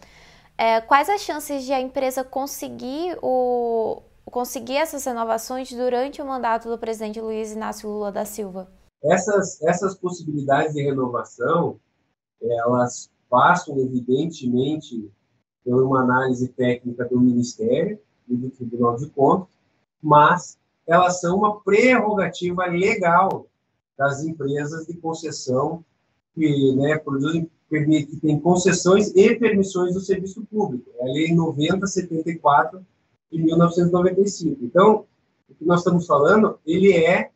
É, 0.58 0.82
quais 0.82 1.08
as 1.08 1.22
chances 1.22 1.64
de 1.64 1.72
a 1.72 1.80
empresa 1.80 2.24
conseguir, 2.24 3.16
o, 3.22 4.02
conseguir 4.26 4.78
essas 4.78 5.06
renovações 5.06 5.72
durante 5.72 6.20
o 6.20 6.26
mandato 6.26 6.68
do 6.68 6.80
presidente 6.80 7.22
Luiz 7.22 7.52
Inácio 7.52 7.88
Lula 7.88 8.12
da 8.12 8.26
Silva? 8.26 8.72
Essas, 9.04 9.62
essas 9.62 9.94
possibilidades 9.94 10.74
de 10.74 10.82
renovação, 10.82 11.80
elas 12.42 13.12
passam, 13.30 13.78
evidentemente, 13.78 15.12
por 15.64 15.84
uma 15.84 16.02
análise 16.02 16.48
técnica 16.48 17.06
do 17.06 17.20
Ministério 17.20 18.00
e 18.28 18.36
do 18.36 18.50
Tribunal 18.50 18.96
de 18.96 19.10
Contas, 19.12 19.54
mas 20.02 20.58
elas 20.88 21.20
são 21.20 21.38
uma 21.38 21.60
prerrogativa 21.62 22.66
legal 22.66 23.48
das 23.98 24.24
empresas 24.24 24.86
de 24.86 24.96
concessão 24.96 25.84
que 26.36 26.76
né, 26.76 26.98
produzem, 26.98 27.50
que 27.70 28.20
têm 28.22 28.40
concessões 28.40 29.12
e 29.16 29.36
permissões 29.36 29.94
do 29.94 30.02
serviço 30.02 30.46
público. 30.46 30.90
É 31.00 31.04
a 31.04 31.14
Lei 31.14 31.34
9074 31.34 32.86
de 33.32 33.42
1995. 33.42 34.64
Então, 34.64 35.06
o 35.50 35.56
que 35.56 35.66
nós 35.66 35.80
estamos 35.80 36.06
falando, 36.06 36.60
ele 36.66 36.94
é, 36.94 37.30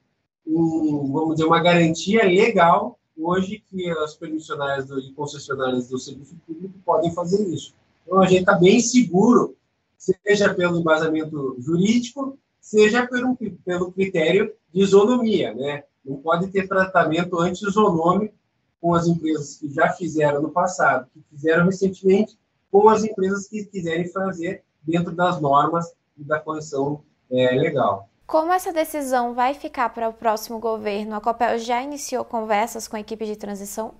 um, 0.45 1.11
vamos 1.11 1.35
dizer, 1.35 1.47
uma 1.47 1.61
garantia 1.61 2.25
legal 2.25 2.97
hoje 3.17 3.63
que 3.69 3.89
as 3.89 4.15
permissionárias 4.15 4.89
e 4.89 5.11
concessionárias 5.13 5.89
do 5.89 5.97
serviço 5.97 6.35
público 6.45 6.73
podem 6.85 7.11
fazer 7.13 7.47
isso. 7.47 7.73
Então, 8.05 8.21
a 8.21 8.25
gente 8.25 8.41
está 8.41 8.53
bem 8.53 8.79
seguro, 8.79 9.55
seja 9.97 10.53
pelo 10.53 10.79
embasamento 10.79 11.55
jurídico, 11.59 12.37
seja 12.67 13.07
pelo, 13.07 13.37
pelo 13.63 13.93
critério 13.93 14.53
de 14.73 14.81
isonomia, 14.81 15.53
né? 15.53 15.83
Não 16.03 16.17
pode 16.17 16.47
ter 16.51 16.67
tratamento 16.67 17.39
anti-isonômico 17.39 18.35
com 18.81 18.93
as 18.93 19.07
empresas 19.07 19.55
que 19.55 19.69
já 19.73 19.89
fizeram 19.93 20.41
no 20.41 20.49
passado, 20.49 21.07
que 21.13 21.23
fizeram 21.29 21.65
recentemente, 21.65 22.37
com 22.69 22.89
as 22.89 23.05
empresas 23.05 23.47
que 23.47 23.63
quiserem 23.63 24.11
fazer 24.11 24.63
dentro 24.83 25.15
das 25.15 25.39
normas 25.39 25.93
e 26.17 26.23
da 26.25 26.41
condição 26.41 27.01
é, 27.31 27.51
legal. 27.51 28.09
Como 28.25 28.51
essa 28.51 28.73
decisão 28.73 29.33
vai 29.33 29.53
ficar 29.53 29.87
para 29.89 30.09
o 30.09 30.13
próximo 30.13 30.59
governo? 30.59 31.15
A 31.15 31.21
COPEL 31.21 31.59
já 31.59 31.81
iniciou 31.81 32.25
conversas 32.25 32.85
com 32.85 32.97
a 32.97 32.99
equipe 32.99 33.25
de 33.25 33.37
transição? 33.37 33.93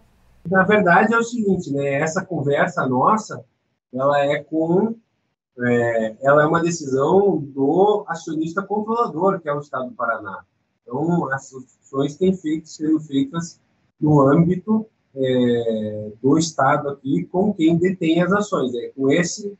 Na 0.45 0.63
verdade 0.63 1.13
é 1.13 1.17
o 1.17 1.23
seguinte, 1.23 1.71
né? 1.71 2.01
Essa 2.01 2.23
conversa 2.25 2.85
nossa, 2.85 3.45
ela 3.93 4.19
é 4.25 4.43
com 4.43 4.95
é, 5.59 6.15
ela 6.21 6.43
é 6.43 6.45
uma 6.45 6.61
decisão 6.61 7.37
do 7.37 8.05
acionista 8.07 8.61
controlador, 8.61 9.39
que 9.39 9.49
é 9.49 9.53
o 9.53 9.59
Estado 9.59 9.89
do 9.89 9.95
Paraná. 9.95 10.43
Então, 10.83 11.31
as 11.31 11.49
discussões 11.49 12.15
têm 12.15 12.33
feito, 12.33 12.67
sendo 12.67 12.99
feitas 12.99 13.59
no 13.99 14.21
âmbito 14.21 14.85
é, 15.15 16.11
do 16.21 16.37
Estado 16.37 16.89
aqui, 16.89 17.25
com 17.25 17.53
quem 17.53 17.77
detém 17.77 18.21
as 18.21 18.31
ações. 18.31 18.73
É 18.75 18.89
com 18.89 19.09
esse, 19.09 19.57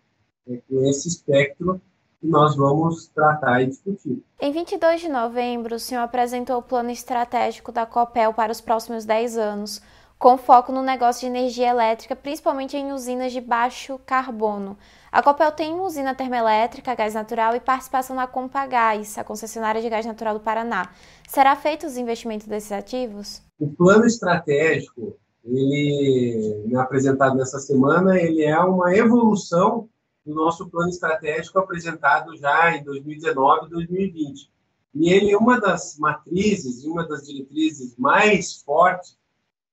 é 0.47 0.57
com 0.69 0.85
esse 0.85 1.07
espectro 1.07 1.81
que 2.21 2.27
nós 2.27 2.55
vamos 2.55 3.07
tratar 3.07 3.61
e 3.61 3.67
discutir. 3.67 4.23
Em 4.39 4.51
22 4.51 5.01
de 5.01 5.09
novembro, 5.09 5.75
o 5.75 5.79
senhor 5.79 6.01
apresentou 6.01 6.57
o 6.57 6.63
plano 6.63 6.89
estratégico 6.89 7.71
da 7.71 7.85
COPEL 7.85 8.33
para 8.33 8.51
os 8.51 8.61
próximos 8.61 9.05
10 9.05 9.37
anos, 9.37 9.81
com 10.19 10.37
foco 10.37 10.71
no 10.71 10.81
negócio 10.81 11.21
de 11.21 11.27
energia 11.27 11.69
elétrica, 11.69 12.15
principalmente 12.15 12.75
em 12.75 12.91
usinas 12.91 13.31
de 13.31 13.39
baixo 13.39 13.99
carbono. 14.05 14.77
A 15.11 15.21
Copel 15.21 15.51
tem 15.51 15.73
uma 15.73 15.83
usina 15.83 16.15
termoelétrica, 16.15 16.95
gás 16.95 17.13
natural 17.13 17.55
e 17.55 17.59
participação 17.59 18.15
na 18.15 18.25
Compagás, 18.25 19.17
a 19.17 19.23
concessionária 19.23 19.81
de 19.81 19.89
gás 19.89 20.05
natural 20.05 20.33
do 20.33 20.39
Paraná. 20.39 20.91
Será 21.27 21.55
feito 21.55 21.85
os 21.85 21.97
investimentos 21.97 22.47
desses 22.47 22.71
ativos? 22.71 23.41
O 23.59 23.69
plano 23.69 24.05
estratégico, 24.05 25.15
ele 25.45 26.65
é 26.71 26.75
apresentado 26.77 27.35
nessa 27.35 27.59
semana, 27.59 28.19
ele 28.19 28.43
é 28.43 28.59
uma 28.59 28.95
evolução 28.95 29.87
do 30.25 30.33
nosso 30.33 30.67
plano 30.67 30.89
estratégico 30.89 31.59
apresentado 31.59 32.35
já 32.35 32.75
em 32.75 32.83
2019 32.83 33.67
e 33.67 33.69
2020. 33.69 34.51
E 34.95 35.13
ele, 35.13 35.35
uma 35.35 35.59
das 35.59 35.95
matrizes, 35.99 36.83
uma 36.83 37.07
das 37.07 37.27
diretrizes 37.27 37.95
mais 37.97 38.61
fortes 38.63 39.15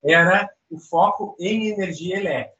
era 0.04 0.48
o 0.70 0.78
foco 0.78 1.34
em 1.38 1.68
energia 1.68 2.18
elétrica. 2.18 2.54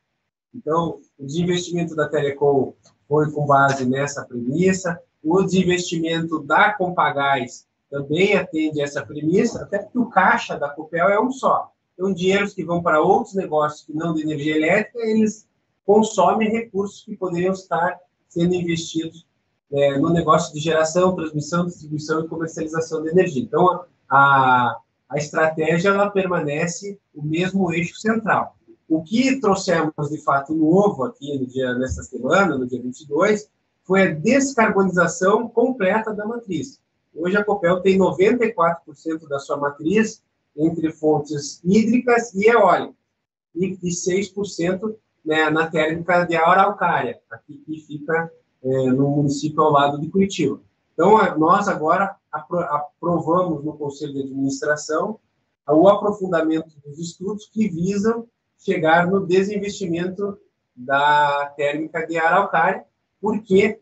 Então, 0.55 1.01
o 1.19 1.27
desinvestimento 1.27 1.95
da 1.95 2.09
Telecom 2.09 2.73
foi 3.09 3.31
com 3.31 3.47
base 3.47 3.85
nessa 3.85 4.25
premissa, 4.25 5.01
o 5.23 5.43
desinvestimento 5.43 6.41
da 6.43 6.73
Compagás 6.73 7.67
também 7.91 8.37
atende 8.37 8.81
essa 8.81 9.05
premissa, 9.05 9.63
até 9.63 9.79
porque 9.79 9.99
o 9.99 10.07
caixa 10.07 10.57
da 10.57 10.69
Copel 10.69 11.09
é 11.09 11.21
um 11.21 11.31
só. 11.31 11.71
Então, 11.95 12.13
dinheiros 12.13 12.53
que 12.53 12.65
vão 12.65 12.83
para 12.83 13.01
outros 13.01 13.35
negócios 13.35 13.87
que 13.87 13.93
não 13.93 14.15
de 14.15 14.23
energia 14.23 14.57
elétrica, 14.57 14.99
eles 14.99 15.47
consomem 15.85 16.51
recursos 16.51 17.05
que 17.05 17.17
poderiam 17.17 17.53
estar 17.53 17.99
sendo 18.29 18.55
investidos 18.55 19.27
é, 19.73 19.99
no 19.99 20.11
negócio 20.11 20.53
de 20.53 20.61
geração, 20.61 21.15
transmissão, 21.15 21.67
distribuição 21.67 22.25
e 22.25 22.29
comercialização 22.29 23.03
de 23.03 23.11
energia. 23.11 23.43
Então, 23.43 23.85
a, 24.11 24.77
a 25.09 25.17
estratégia 25.17 25.91
ela 25.91 26.11
permanece 26.11 26.99
o 27.15 27.23
mesmo 27.23 27.73
eixo 27.73 27.97
central. 27.97 28.57
O 28.89 29.03
que 29.03 29.41
trouxemos 29.41 30.11
de 30.11 30.23
fato 30.23 30.55
novo 30.55 31.05
aqui 31.05 31.39
no 31.39 31.47
dia 31.47 31.75
nesta 31.75 32.03
semana, 32.03 32.59
no 32.59 32.67
dia 32.67 32.81
22, 32.81 33.49
foi 33.83 34.03
a 34.03 34.15
descarbonização 34.15 35.49
completa 35.49 36.13
da 36.13 36.27
matriz. 36.27 36.81
Hoje 37.15 37.37
a 37.37 37.45
Copel 37.45 37.81
tem 37.81 37.99
94% 37.99 39.29
da 39.29 39.39
sua 39.39 39.57
matriz 39.57 40.23
entre 40.57 40.93
fontes 40.93 41.61
hídricas 41.65 42.35
e 42.35 42.49
eólicas 42.49 42.95
e, 43.55 43.79
e 43.83 43.91
6% 43.91 44.95
né, 45.25 45.49
na 45.51 45.69
térmica 45.69 46.25
de 46.25 46.37
araucária, 46.37 47.21
aqui 47.31 47.57
que 47.65 47.81
fica 47.81 48.31
é, 48.63 48.91
no 48.91 49.09
município 49.11 49.63
ao 49.63 49.71
lado 49.71 50.01
de 50.01 50.09
Curitiba. 50.09 50.61
Então, 50.93 51.39
nós 51.39 51.69
agora 51.69 52.17
aprovamos 52.35 53.65
no 53.65 53.77
Conselho 53.77 54.13
de 54.13 54.23
Administração 54.23 55.21
o 55.67 55.89
aprofundamento 55.89 56.69
dos 56.85 56.99
estudos 56.99 57.47
que 57.47 57.69
visam 57.69 58.27
chegar 58.59 59.07
no 59.07 59.27
desinvestimento 59.27 60.39
da 60.77 61.53
térmica 61.57 62.07
de 62.07 62.19
Araucária, 62.19 62.85
porque, 63.21 63.81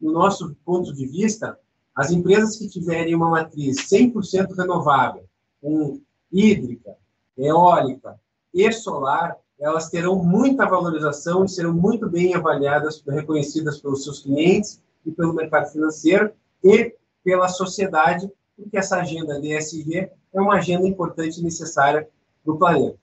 no 0.00 0.12
nosso 0.12 0.56
ponto 0.64 0.92
de 0.94 1.06
vista, 1.06 1.58
as 1.94 2.10
empresas 2.10 2.56
que 2.56 2.68
tiverem 2.68 3.14
uma 3.14 3.30
matriz 3.30 3.88
100% 3.88 4.56
renovável, 4.56 5.24
com 5.60 6.00
hídrica, 6.32 6.96
eólica 7.36 8.18
e 8.52 8.72
solar, 8.72 9.36
elas 9.58 9.90
terão 9.90 10.16
muita 10.16 10.66
valorização 10.66 11.44
e 11.44 11.48
serão 11.48 11.74
muito 11.74 12.08
bem 12.08 12.34
avaliadas, 12.34 13.02
reconhecidas 13.06 13.80
pelos 13.80 14.02
seus 14.02 14.20
clientes 14.20 14.82
e 15.04 15.12
pelo 15.12 15.34
mercado 15.34 15.70
financeiro 15.70 16.32
e 16.64 16.94
pela 17.24 17.48
sociedade, 17.48 18.30
porque 18.56 18.76
essa 18.76 18.96
agenda 18.96 19.40
DSG 19.40 20.10
é 20.32 20.40
uma 20.40 20.56
agenda 20.56 20.86
importante 20.86 21.40
e 21.40 21.42
necessária 21.42 22.08
para 22.44 22.54
o 22.54 22.58
planeta. 22.58 22.98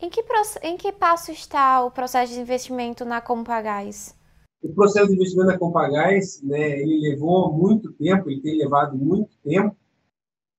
Em 0.00 0.10
que, 0.10 0.24
em 0.62 0.76
que 0.76 0.92
passo 0.92 1.30
está 1.30 1.84
o 1.84 1.90
processo 1.90 2.32
de 2.32 2.40
investimento 2.40 3.04
na 3.04 3.20
Compagás? 3.20 4.16
O 4.60 4.72
processo 4.72 5.08
de 5.08 5.14
investimento 5.14 5.48
da 5.48 5.58
Compagás, 5.58 6.42
né, 6.42 6.80
ele 6.80 6.98
levou 7.10 7.52
muito 7.52 7.92
tempo, 7.92 8.28
ele 8.28 8.40
tem 8.40 8.58
levado 8.58 8.96
muito 8.96 9.36
tempo, 9.44 9.76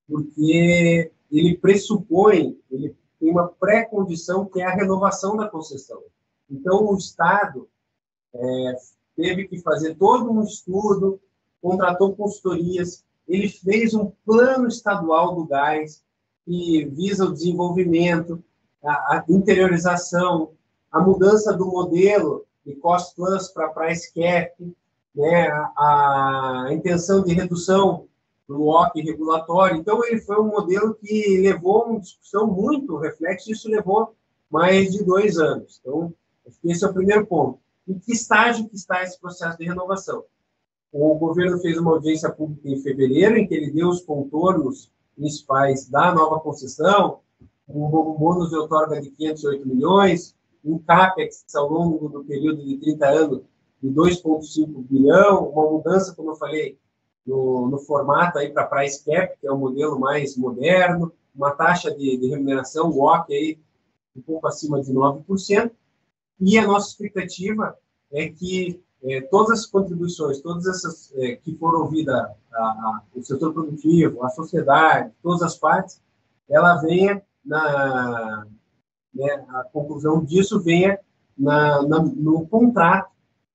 porque 0.08 1.12
ele 1.32 1.58
pressupõe, 1.58 2.58
ele 2.70 2.96
tem 3.20 3.32
uma 3.32 3.48
pré-condição 3.48 4.46
que 4.46 4.62
é 4.62 4.66
a 4.66 4.74
renovação 4.74 5.36
da 5.36 5.50
concessão. 5.50 6.02
Então, 6.50 6.86
o 6.86 6.98
Estado 6.98 7.68
é, 8.34 8.76
teve 9.16 9.48
que 9.48 9.60
fazer 9.60 9.96
todo 9.96 10.32
um 10.32 10.44
estudo, 10.44 11.20
contratou 11.64 12.14
consultorias, 12.14 13.06
ele 13.26 13.48
fez 13.48 13.94
um 13.94 14.12
plano 14.26 14.68
estadual 14.68 15.34
do 15.34 15.46
gás 15.46 16.04
que 16.46 16.84
visa 16.92 17.26
o 17.26 17.32
desenvolvimento, 17.32 18.44
a, 18.84 19.24
interiorização, 19.30 20.52
a 20.92 21.00
mudança 21.00 21.54
do 21.54 21.66
modelo 21.66 22.46
de 22.66 22.76
cost 22.76 23.16
plus 23.16 23.48
para 23.48 23.70
price 23.70 24.14
cap, 24.14 24.76
né, 25.16 25.48
a, 25.78 26.66
a 26.68 26.74
intenção 26.74 27.24
de 27.24 27.34
redução 27.34 28.08
do 28.46 28.64
WOC 28.64 29.02
regulatório. 29.02 29.78
Então, 29.78 30.06
ele 30.06 30.20
foi 30.20 30.42
um 30.42 30.48
modelo 30.48 30.96
que 30.96 31.38
levou 31.42 31.86
uma 31.86 32.00
discussão 32.02 32.46
muito 32.46 32.98
reflexo, 32.98 33.50
isso 33.50 33.70
levou 33.70 34.14
mais 34.52 34.92
de 34.92 35.02
dois 35.02 35.38
anos. 35.38 35.80
Então, 35.80 36.14
esse 36.66 36.84
é 36.84 36.88
o 36.90 36.94
primeiro 36.94 37.26
ponto. 37.26 37.60
Em 37.88 37.98
que 37.98 38.12
estágio 38.12 38.68
que 38.68 38.76
está 38.76 39.02
esse 39.02 39.18
processo 39.18 39.58
de 39.58 39.66
renovação? 39.66 40.26
O 40.94 41.16
governo 41.16 41.58
fez 41.58 41.76
uma 41.80 41.94
audiência 41.94 42.30
pública 42.30 42.70
em 42.70 42.80
fevereiro, 42.80 43.36
em 43.36 43.48
que 43.48 43.56
ele 43.56 43.72
deu 43.72 43.90
os 43.90 44.02
contornos 44.02 44.92
principais 45.16 45.90
da 45.90 46.14
nova 46.14 46.40
concessão, 46.40 47.20
um 47.68 47.90
bônus 47.90 48.50
de 48.52 48.56
outorga 48.56 49.02
de 49.02 49.10
508 49.10 49.68
milhões, 49.68 50.36
um 50.64 50.78
CAPEX 50.78 51.44
ao 51.56 51.68
longo 51.68 52.08
do 52.10 52.24
período 52.24 52.64
de 52.64 52.78
30 52.78 53.08
anos 53.08 53.42
de 53.82 53.90
2,5 53.90 54.86
bilhão, 54.88 55.50
uma 55.50 55.68
mudança, 55.72 56.14
como 56.14 56.30
eu 56.30 56.36
falei, 56.36 56.78
no, 57.26 57.68
no 57.70 57.80
formato 57.80 58.38
aí 58.38 58.52
para 58.52 58.68
price 58.68 59.04
cap, 59.04 59.36
que 59.42 59.48
é 59.48 59.52
o 59.52 59.58
modelo 59.58 60.00
mais 60.00 60.38
moderno, 60.38 61.12
uma 61.36 61.52
taxa 61.52 61.90
de, 61.90 62.18
de 62.18 62.28
remuneração 62.28 62.92
WOC 62.92 63.34
aí 63.34 63.60
um 64.16 64.22
pouco 64.22 64.46
acima 64.46 64.80
de 64.80 64.94
9%, 64.94 65.72
e 66.40 66.58
a 66.60 66.68
nossa 66.68 66.90
expectativa 66.90 67.76
é 68.12 68.30
que 68.30 68.80
é, 69.06 69.22
todas 69.22 69.60
as 69.60 69.66
contribuições, 69.66 70.40
todas 70.42 70.66
essas 70.66 71.14
é, 71.16 71.36
que 71.36 71.56
foram 71.56 71.82
ouvidas, 71.82 72.16
a, 72.16 72.58
a, 72.58 73.02
o 73.16 73.24
setor 73.24 73.54
produtivo, 73.54 74.24
a 74.24 74.30
sociedade, 74.30 75.12
todas 75.22 75.42
as 75.42 75.58
partes, 75.58 76.02
ela 76.50 76.76
venha 76.78 77.22
na, 77.46 78.46
né, 79.14 79.46
a 79.50 79.64
conclusão 79.66 80.24
disso 80.24 80.62
venha 80.62 80.98
na, 81.38 81.82
na, 81.84 82.00
no 82.00 82.48
contrato 82.48 83.13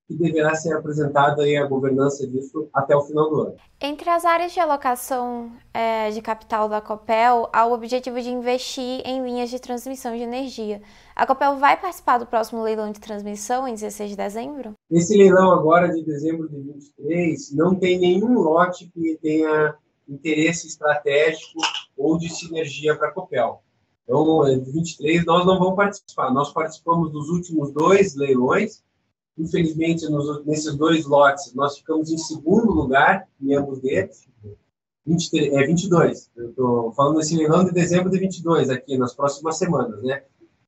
que 0.09 0.17
deverá 0.17 0.55
ser 0.55 0.73
apresentada 0.73 1.43
a 1.43 1.67
governança 1.67 2.27
disso 2.27 2.67
até 2.73 2.97
o 2.97 3.03
final 3.03 3.29
do 3.29 3.41
ano. 3.43 3.57
Entre 3.79 4.09
as 4.09 4.25
áreas 4.25 4.53
de 4.53 4.59
alocação 4.59 5.53
é, 5.73 6.11
de 6.11 6.23
capital 6.23 6.67
da 6.67 6.81
Copel, 6.81 7.51
há 7.53 7.67
o 7.67 7.75
objetivo 7.75 8.19
de 8.19 8.31
investir 8.31 9.03
em 9.05 9.23
linhas 9.23 9.51
de 9.51 9.61
transmissão 9.61 10.17
de 10.17 10.23
energia. 10.23 10.81
A 11.15 11.27
Copel 11.27 11.59
vai 11.59 11.79
participar 11.79 12.17
do 12.17 12.27
próximo 12.27 12.63
leilão 12.63 12.91
de 12.91 12.99
transmissão 12.99 13.69
em 13.69 13.75
16 13.75 14.11
de 14.11 14.17
dezembro? 14.17 14.73
Esse 14.91 15.15
leilão 15.15 15.53
agora 15.53 15.93
de 15.93 16.03
dezembro 16.03 16.49
de 16.49 16.57
23 16.57 17.55
não 17.55 17.75
tem 17.75 17.99
nenhum 17.99 18.33
lote 18.33 18.91
que 18.95 19.19
tenha 19.21 19.75
interesse 20.09 20.67
estratégico 20.67 21.61
ou 21.97 22.17
de 22.17 22.31
sinergia 22.31 22.97
para 22.97 23.09
a 23.09 23.13
Copel. 23.13 23.63
Então, 24.05 24.49
em 24.49 24.59
23 24.59 25.27
nós 25.27 25.45
não 25.45 25.59
vamos 25.59 25.77
participar. 25.77 26.33
Nós 26.33 26.51
participamos 26.51 27.13
dos 27.13 27.29
últimos 27.29 27.71
dois 27.73 28.17
leilões, 28.17 28.83
Infelizmente, 29.39 30.09
nos, 30.11 30.45
nesses 30.45 30.75
dois 30.75 31.07
lotes, 31.07 31.55
nós 31.55 31.79
ficamos 31.79 32.11
em 32.11 32.19
segundo 32.19 32.73
lugar 32.73 33.29
em 33.41 33.55
ambos 33.55 33.81
deles. 33.81 34.29
23, 35.07 35.53
é 35.55 35.67
22. 35.67 36.31
Eu 36.37 36.51
estou 36.51 36.93
falando 36.93 37.17
desse 37.17 37.37
leilão 37.37 37.65
de 37.65 37.73
dezembro 37.73 38.11
de 38.11 38.19
22 38.19 38.69
aqui, 38.69 38.99
nas 38.99 39.15
próximas 39.15 39.57
semanas, 39.57 40.03
né? 40.03 40.23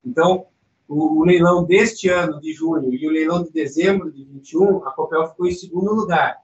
Então, 0.04 0.46
o, 0.88 1.20
o, 1.20 1.24
leilão 1.24 1.64
deste 1.64 2.08
ano, 2.08 2.40
de 2.40 2.52
junho, 2.52 2.94
e 2.94 3.06
o 3.06 3.10
leilão 3.10 3.42
de 3.42 3.50
dezembro 3.50 4.10
de 4.10 4.24
21, 4.24 4.84
a 4.86 4.92
Copel 4.92 5.28
ficou 5.28 5.46
em 5.46 5.52
segundo 5.52 5.92
lugar. 5.92 6.38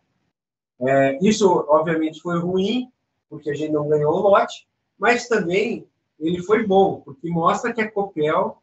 É, 0.81 1.19
isso, 1.27 1.49
obviamente, 1.69 2.21
foi 2.21 2.39
ruim, 2.39 2.91
porque 3.31 3.51
a 3.51 3.55
gente 3.55 3.73
não 3.73 3.89
ganhou 3.89 4.13
o 4.13 4.21
lote, 4.21 4.69
mas 4.99 5.27
também 5.27 5.87
ele 6.21 6.43
foi 6.43 6.67
bom, 6.67 7.01
porque 7.05 7.31
mostra 7.31 7.73
que 7.73 7.81
a 7.81 7.91
Copel 7.91 8.59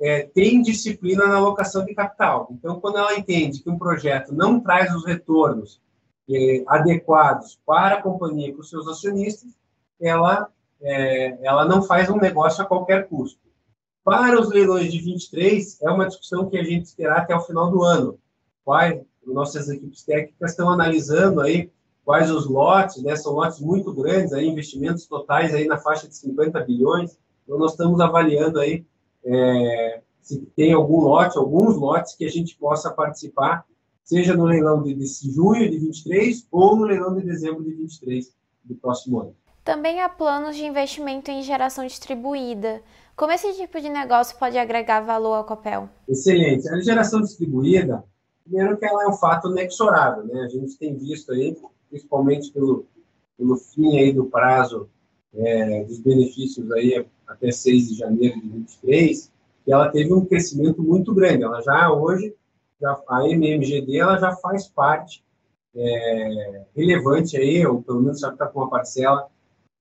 é, 0.00 0.22
tem 0.22 0.62
disciplina 0.62 1.26
na 1.26 1.36
alocação 1.36 1.84
de 1.84 1.94
capital. 1.94 2.48
Então, 2.52 2.80
quando 2.80 2.98
ela 2.98 3.18
entende 3.18 3.60
que 3.60 3.70
um 3.70 3.78
projeto 3.78 4.32
não 4.32 4.60
traz 4.60 4.94
os 4.94 5.04
retornos 5.04 5.80
é, 6.30 6.62
adequados 6.66 7.58
para 7.66 7.96
a 7.96 8.02
companhia 8.02 8.48
e 8.48 8.52
para 8.52 8.60
os 8.60 8.70
seus 8.70 8.86
acionistas, 8.86 9.50
ela, 10.00 10.48
é, 10.80 11.38
ela 11.42 11.64
não 11.64 11.82
faz 11.82 12.08
um 12.08 12.16
negócio 12.16 12.62
a 12.62 12.66
qualquer 12.66 13.08
custo. 13.08 13.40
Para 14.04 14.40
os 14.40 14.48
leilões 14.48 14.92
de 14.92 15.00
23, 15.00 15.82
é 15.82 15.90
uma 15.90 16.06
discussão 16.06 16.48
que 16.48 16.56
a 16.56 16.62
gente 16.62 16.94
terá 16.94 17.18
até 17.18 17.34
o 17.34 17.40
final 17.40 17.70
do 17.70 17.82
ano. 17.82 18.18
Quais, 18.64 19.02
nossas 19.26 19.68
equipes 19.68 20.02
técnicas 20.04 20.52
estão 20.52 20.70
analisando 20.70 21.40
aí 21.40 21.70
quais 22.08 22.30
os 22.30 22.46
lotes, 22.46 23.02
né, 23.02 23.14
são 23.16 23.34
lotes 23.34 23.60
muito 23.60 23.92
grandes, 23.92 24.32
aí, 24.32 24.48
investimentos 24.48 25.04
totais 25.04 25.54
aí 25.54 25.66
na 25.66 25.76
faixa 25.76 26.08
de 26.08 26.16
50 26.16 26.58
bilhões, 26.60 27.18
então 27.44 27.58
nós 27.58 27.72
estamos 27.72 28.00
avaliando 28.00 28.58
aí 28.58 28.86
é, 29.28 30.00
se 30.22 30.38
tem 30.56 30.72
algum 30.72 31.00
lote, 31.00 31.36
alguns 31.36 31.76
lotes 31.76 32.14
que 32.14 32.24
a 32.24 32.30
gente 32.30 32.56
possa 32.56 32.90
participar, 32.90 33.64
seja 34.02 34.34
no 34.34 34.44
leilão 34.44 34.82
de, 34.82 34.94
de 34.94 35.06
junho 35.30 35.70
de 35.70 35.78
23 35.78 36.46
ou 36.50 36.76
no 36.76 36.84
leilão 36.84 37.14
de 37.14 37.22
dezembro 37.22 37.62
de 37.62 37.72
23 37.72 38.32
do 38.64 38.74
próximo 38.74 39.20
ano. 39.20 39.36
Também 39.62 40.00
há 40.00 40.08
planos 40.08 40.56
de 40.56 40.64
investimento 40.64 41.30
em 41.30 41.42
geração 41.42 41.86
distribuída. 41.86 42.80
Como 43.14 43.32
esse 43.32 43.52
tipo 43.54 43.78
de 43.80 43.90
negócio 43.90 44.38
pode 44.38 44.56
agregar 44.56 45.00
valor 45.00 45.34
ao 45.34 45.44
Copel? 45.44 45.90
Excelente. 46.08 46.66
A 46.70 46.80
geração 46.80 47.20
distribuída, 47.20 48.02
primeiro 48.44 48.78
que 48.78 48.86
ela 48.86 49.04
é 49.04 49.08
um 49.08 49.12
fato 49.12 49.50
inexorável, 49.50 50.24
né? 50.24 50.40
A 50.40 50.48
gente 50.48 50.78
tem 50.78 50.96
visto 50.96 51.32
aí, 51.32 51.54
principalmente 51.90 52.50
pelo, 52.50 52.86
pelo 53.36 53.56
fim 53.56 53.98
aí 53.98 54.10
do 54.10 54.24
prazo 54.24 54.88
é, 55.34 55.84
dos 55.84 55.98
benefícios 55.98 56.70
aí 56.72 57.06
até 57.26 57.50
6 57.50 57.88
de 57.88 57.94
janeiro 57.96 58.40
de 58.40 58.48
23, 58.48 59.32
que 59.64 59.72
ela 59.72 59.90
teve 59.90 60.12
um 60.12 60.24
crescimento 60.24 60.82
muito 60.82 61.14
grande. 61.14 61.44
Ela 61.44 61.60
já 61.60 61.92
hoje, 61.92 62.34
já, 62.80 62.98
a 63.08 63.28
MMGD, 63.28 63.98
ela 63.98 64.18
já 64.18 64.34
faz 64.36 64.68
parte 64.68 65.22
é, 65.74 66.64
relevante 66.74 67.36
aí, 67.36 67.66
ou 67.66 67.82
pelo 67.82 68.00
menos 68.00 68.20
já 68.20 68.30
está 68.30 68.46
com 68.46 68.60
uma 68.60 68.70
parcela 68.70 69.28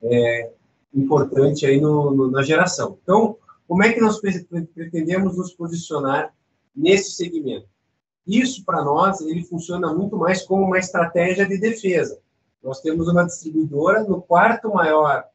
é, 0.01 0.51
importante 0.93 1.65
aí 1.65 1.79
no, 1.79 2.11
no, 2.11 2.31
na 2.31 2.43
geração. 2.43 2.97
Então, 3.01 3.37
como 3.67 3.83
é 3.83 3.91
que 3.91 4.01
nós 4.01 4.19
pretendemos 4.19 5.37
nos 5.37 5.53
posicionar 5.53 6.33
nesse 6.75 7.11
segmento? 7.11 7.67
Isso, 8.25 8.65
para 8.65 8.83
nós, 8.83 9.21
ele 9.21 9.43
funciona 9.43 9.93
muito 9.93 10.17
mais 10.17 10.41
como 10.43 10.65
uma 10.65 10.77
estratégia 10.77 11.45
de 11.45 11.57
defesa. 11.57 12.19
Nós 12.61 12.81
temos 12.81 13.07
uma 13.07 13.25
distribuidora 13.25 14.03
no 14.03 14.21
quarto 14.21 14.73
maior 14.73 15.25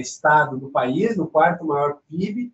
estado 0.00 0.56
do 0.56 0.70
país, 0.70 1.16
no 1.16 1.26
quarto 1.26 1.64
maior 1.64 1.98
PIB, 2.08 2.52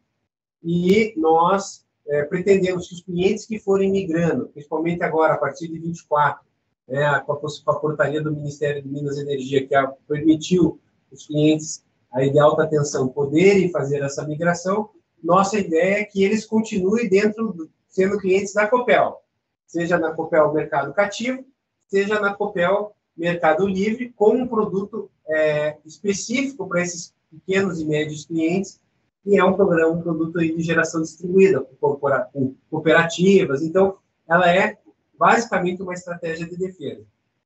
e 0.63 1.15
nós 1.17 1.85
é, 2.07 2.23
pretendemos 2.25 2.89
que 2.89 2.95
os 2.95 3.03
clientes 3.03 3.47
que 3.47 3.59
forem 3.59 3.91
migrando, 3.91 4.49
principalmente 4.49 5.03
agora, 5.03 5.35
a 5.35 5.39
partir 5.39 5.69
de 5.69 5.79
24, 5.79 6.45
né, 6.89 7.21
com, 7.21 7.33
a, 7.33 7.75
portaria 7.79 8.23
do 8.23 8.35
Ministério 8.35 8.83
de 8.83 8.89
Minas 8.89 9.19
e 9.19 9.23
Energia, 9.23 9.67
que 9.67 9.75
a, 9.75 9.87
permitiu 10.09 10.81
os 11.13 11.27
clientes 11.27 11.85
aí 12.13 12.31
de 12.31 12.39
alta 12.39 12.67
tensão 12.67 13.09
poderem 13.09 13.71
fazer 13.71 14.03
essa 14.03 14.27
migração, 14.27 14.91
nossa 15.23 15.59
ideia 15.59 16.01
é 16.01 16.05
que 16.05 16.23
eles 16.23 16.47
continuem 16.47 17.09
dentro, 17.09 17.53
do, 17.53 17.71
sendo 17.89 18.19
clientes 18.19 18.55
da 18.55 18.67
Copel, 18.67 19.21
seja 19.67 19.99
na 19.99 20.13
Copel 20.13 20.53
Mercado 20.53 20.95
Cativo, 20.95 21.45
seja 21.87 22.21
na 22.21 22.35
Copel 22.35 22.95
Mercado 23.17 23.67
Livre, 23.67 24.11
com 24.11 24.31
um 24.31 24.49
produto 24.49 25.11
é, 25.29 25.77
específico 25.85 26.69
para 26.69 26.83
esses 26.83 27.13
pequenos 27.31 27.81
e 27.81 27.85
médios 27.85 28.27
clientes, 28.27 28.81
e 29.25 29.39
é 29.39 29.45
um 29.45 29.55
programa, 29.55 29.93
um 29.93 30.03
produto 30.03 30.39
de 30.39 30.61
geração 30.63 31.03
distribuída, 31.03 31.61
com 31.81 32.55
cooperativas. 32.71 33.63
Então, 33.63 33.99
ela 34.27 34.51
é 34.51 34.79
basicamente 35.19 35.83
uma 35.83 35.93
estratégia 35.93 36.47
de 36.47 36.57
defesa. 36.57 37.05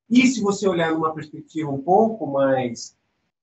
E 0.09 0.27
se 0.27 0.41
você 0.41 0.67
olhar 0.67 0.93
numa 0.93 1.13
perspectiva 1.13 1.69
um 1.69 1.81
pouco 1.81 2.27
mais 2.27 2.95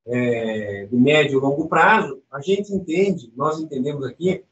é, 0.07 0.87
de 0.89 0.95
médio 0.95 1.37
e 1.37 1.41
longo 1.41 1.67
prazo, 1.67 2.21
a 2.31 2.41
gente 2.41 2.73
entende, 2.73 3.31
nós 3.35 3.59
entendemos 3.59 4.05
aqui, 4.05 4.43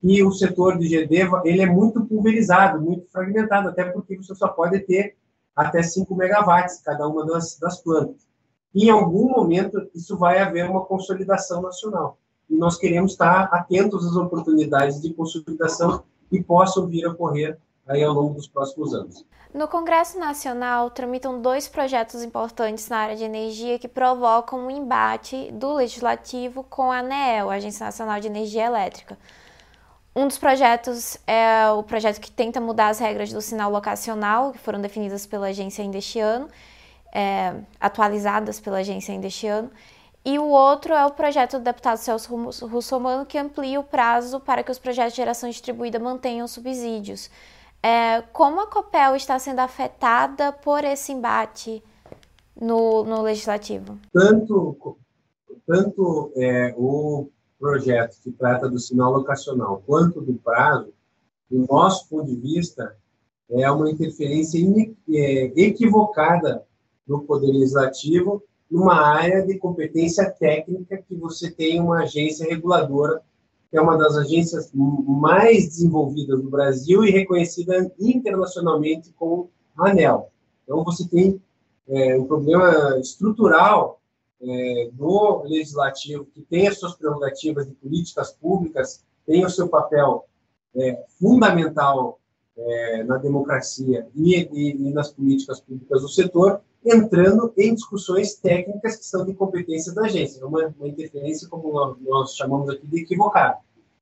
que 0.00 0.22
o 0.22 0.30
setor 0.30 0.78
de 0.78 0.86
GD 0.86 1.28
ele 1.44 1.62
é 1.62 1.66
muito 1.66 2.04
pulverizado, 2.04 2.80
muito 2.80 3.10
fragmentado, 3.10 3.68
até 3.68 3.84
porque 3.84 4.16
você 4.16 4.32
só 4.34 4.46
pode 4.46 4.78
ter 4.80 5.16
até 5.56 5.82
5 5.82 6.14
megawatts 6.14 6.80
cada 6.82 7.08
uma 7.08 7.26
das, 7.26 7.58
das 7.58 7.82
plantas 7.82 8.27
em 8.74 8.90
algum 8.90 9.28
momento 9.28 9.88
isso 9.94 10.16
vai 10.16 10.38
haver 10.38 10.68
uma 10.68 10.84
consolidação 10.84 11.62
nacional. 11.62 12.18
E 12.48 12.56
nós 12.56 12.76
queremos 12.76 13.12
estar 13.12 13.44
atentos 13.52 14.06
às 14.06 14.16
oportunidades 14.16 15.00
de 15.00 15.12
consolidação 15.12 16.02
que 16.30 16.42
possam 16.42 16.86
vir 16.86 17.04
a 17.04 17.10
ocorrer 17.10 17.58
aí 17.86 18.02
ao 18.02 18.12
longo 18.12 18.34
dos 18.34 18.46
próximos 18.46 18.94
anos. 18.94 19.24
No 19.52 19.66
Congresso 19.66 20.18
Nacional, 20.18 20.90
tramitam 20.90 21.40
dois 21.40 21.66
projetos 21.66 22.22
importantes 22.22 22.86
na 22.88 22.98
área 22.98 23.16
de 23.16 23.24
energia 23.24 23.78
que 23.78 23.88
provocam 23.88 24.58
um 24.66 24.70
embate 24.70 25.50
do 25.52 25.72
Legislativo 25.72 26.62
com 26.64 26.92
a 26.92 26.98
ANEEL, 26.98 27.50
a 27.50 27.54
Agência 27.54 27.86
Nacional 27.86 28.20
de 28.20 28.26
Energia 28.26 28.66
Elétrica. 28.66 29.18
Um 30.14 30.26
dos 30.26 30.36
projetos 30.36 31.16
é 31.26 31.70
o 31.70 31.82
projeto 31.82 32.20
que 32.20 32.30
tenta 32.30 32.60
mudar 32.60 32.88
as 32.88 32.98
regras 32.98 33.32
do 33.32 33.40
sinal 33.40 33.70
locacional, 33.70 34.52
que 34.52 34.58
foram 34.58 34.80
definidas 34.80 35.26
pela 35.26 35.46
agência 35.46 35.82
ainda 35.82 35.96
este 35.96 36.20
ano, 36.20 36.48
é, 37.14 37.54
atualizadas 37.80 38.60
pela 38.60 38.78
agência 38.78 39.12
ainda 39.12 39.26
este 39.26 39.46
ano. 39.46 39.70
E 40.24 40.38
o 40.38 40.48
outro 40.48 40.92
é 40.92 41.06
o 41.06 41.10
projeto 41.10 41.58
do 41.58 41.64
deputado 41.64 41.96
Celso 41.96 42.34
Russomano, 42.66 43.24
que 43.24 43.38
amplia 43.38 43.80
o 43.80 43.84
prazo 43.84 44.40
para 44.40 44.62
que 44.62 44.70
os 44.70 44.78
projetos 44.78 45.12
de 45.14 45.18
geração 45.18 45.48
distribuída 45.48 45.98
mantenham 45.98 46.46
subsídios. 46.46 47.30
É, 47.82 48.22
como 48.32 48.60
a 48.60 48.66
COPEL 48.66 49.16
está 49.16 49.38
sendo 49.38 49.60
afetada 49.60 50.52
por 50.52 50.84
esse 50.84 51.12
embate 51.12 51.82
no, 52.60 53.04
no 53.04 53.22
legislativo? 53.22 53.98
Tanto, 54.12 54.98
tanto 55.66 56.32
é, 56.36 56.74
o 56.76 57.30
projeto 57.58 58.16
que 58.22 58.32
trata 58.32 58.68
do 58.68 58.78
sinal 58.78 59.12
locacional 59.12 59.82
quanto 59.86 60.20
do 60.20 60.34
prazo, 60.34 60.92
do 61.50 61.66
nosso 61.66 62.08
ponto 62.08 62.26
de 62.26 62.36
vista, 62.36 62.96
é 63.50 63.70
uma 63.70 63.90
interferência 63.90 64.60
é, 65.10 65.52
equivocada 65.56 66.67
do 67.08 67.20
Poder 67.20 67.50
Legislativo 67.50 68.42
numa 68.70 69.00
área 69.00 69.44
de 69.44 69.58
competência 69.58 70.30
técnica 70.30 71.02
que 71.08 71.14
você 71.16 71.50
tem 71.50 71.80
uma 71.80 72.02
agência 72.02 72.46
reguladora 72.46 73.22
que 73.70 73.76
é 73.76 73.80
uma 73.80 73.96
das 73.98 74.16
agências 74.16 74.70
mais 74.74 75.68
desenvolvidas 75.68 76.40
do 76.40 76.48
Brasil 76.48 77.04
e 77.04 77.10
reconhecida 77.10 77.90
internacionalmente 77.98 79.12
como 79.12 79.50
ANEL. 79.76 80.30
Então, 80.64 80.82
você 80.84 81.06
tem 81.06 81.40
é, 81.88 82.18
um 82.18 82.24
problema 82.24 82.98
estrutural 82.98 84.00
é, 84.40 84.90
do 84.92 85.42
legislativo, 85.44 86.26
que 86.26 86.42
tem 86.42 86.68
as 86.68 86.78
suas 86.78 86.94
prerrogativas 86.94 87.66
de 87.66 87.74
políticas 87.74 88.32
públicas, 88.32 89.04
tem 89.26 89.44
o 89.44 89.50
seu 89.50 89.68
papel 89.68 90.24
é, 90.74 91.04
fundamental 91.18 92.18
é, 92.56 93.04
na 93.04 93.18
democracia 93.18 94.06
e, 94.14 94.36
e, 94.36 94.88
e, 94.88 94.92
nas 94.92 95.12
políticas 95.12 95.60
públicas 95.60 96.00
do 96.02 96.08
setor, 96.08 96.60
entrando 96.84 97.52
em 97.56 97.74
discussões 97.74 98.34
técnicas 98.34 98.96
que 98.96 99.04
são 99.04 99.24
de 99.24 99.34
competência 99.34 99.92
da 99.92 100.02
agência. 100.02 100.40
É 100.40 100.44
uma, 100.44 100.74
uma 100.78 100.88
interferência, 100.88 101.48
como 101.48 101.72
nós, 101.72 101.96
nós 102.00 102.36
chamamos 102.36 102.70
aqui, 102.70 102.86
de 102.86 103.02
equivocada. 103.02 103.58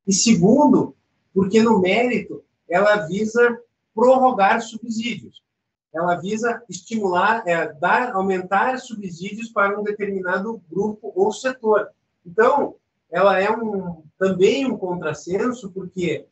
E 0.07 0.13
segundo, 0.13 0.95
porque 1.35 1.63
no 1.63 1.81
mérito 1.81 2.43
ela 2.69 3.07
visa 3.07 3.59
prorrogar 3.95 4.61
subsídios. 4.61 5.43
Ela 5.93 6.17
visa 6.17 6.63
estimular, 6.69 7.43
é, 7.47 7.73
dar, 7.73 8.15
aumentar 8.15 8.79
subsídios 8.79 9.49
para 9.49 9.81
um 9.81 9.83
determinado 9.83 10.61
grupo 10.71 11.11
ou 11.17 11.33
setor. 11.33 11.89
Então, 12.25 12.75
ela 13.11 13.41
é 13.41 13.51
um, 13.51 14.03
também 14.19 14.67
um 14.67 14.77
contrassenso, 14.77 15.71
porque 15.71 16.27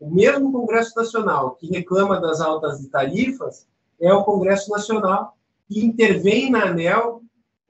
o 0.00 0.10
mesmo 0.10 0.50
Congresso 0.50 0.96
Nacional 0.96 1.54
que 1.54 1.68
reclama 1.68 2.20
das 2.20 2.40
altas 2.40 2.84
tarifas 2.88 3.66
é 4.00 4.12
o 4.12 4.24
Congresso 4.24 4.70
Nacional 4.70 5.36
que 5.68 5.84
intervém 5.84 6.50
na 6.50 6.66
ANEL, 6.66 7.22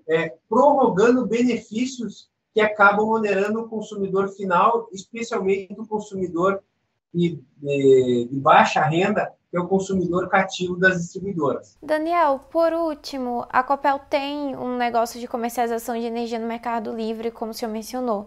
é, 0.08 0.34
prorrogando 0.48 1.26
benefícios 1.26 2.28
que 2.52 2.60
acabam 2.60 3.08
onerando 3.08 3.60
o 3.60 3.68
consumidor 3.68 4.28
final, 4.28 4.88
especialmente 4.92 5.74
o 5.78 5.86
consumidor 5.86 6.62
de, 7.12 7.40
de, 7.56 8.28
de, 8.30 8.40
baixa 8.40 8.82
renda, 8.82 9.32
que 9.50 9.56
é 9.56 9.60
o 9.60 9.66
consumidor 9.66 10.28
cativo 10.28 10.76
das 10.76 10.98
distribuidoras. 10.98 11.76
Daniel, 11.82 12.40
por 12.50 12.72
último, 12.72 13.46
a 13.48 13.62
Copel 13.62 14.00
tem 14.10 14.56
um 14.56 14.76
negócio 14.76 15.18
de 15.18 15.28
comercialização 15.28 15.98
de 15.98 16.06
energia 16.06 16.38
no 16.38 16.46
mercado 16.46 16.94
livre, 16.94 17.30
como 17.30 17.52
o 17.52 17.54
senhor 17.54 17.70
mencionou. 17.70 18.26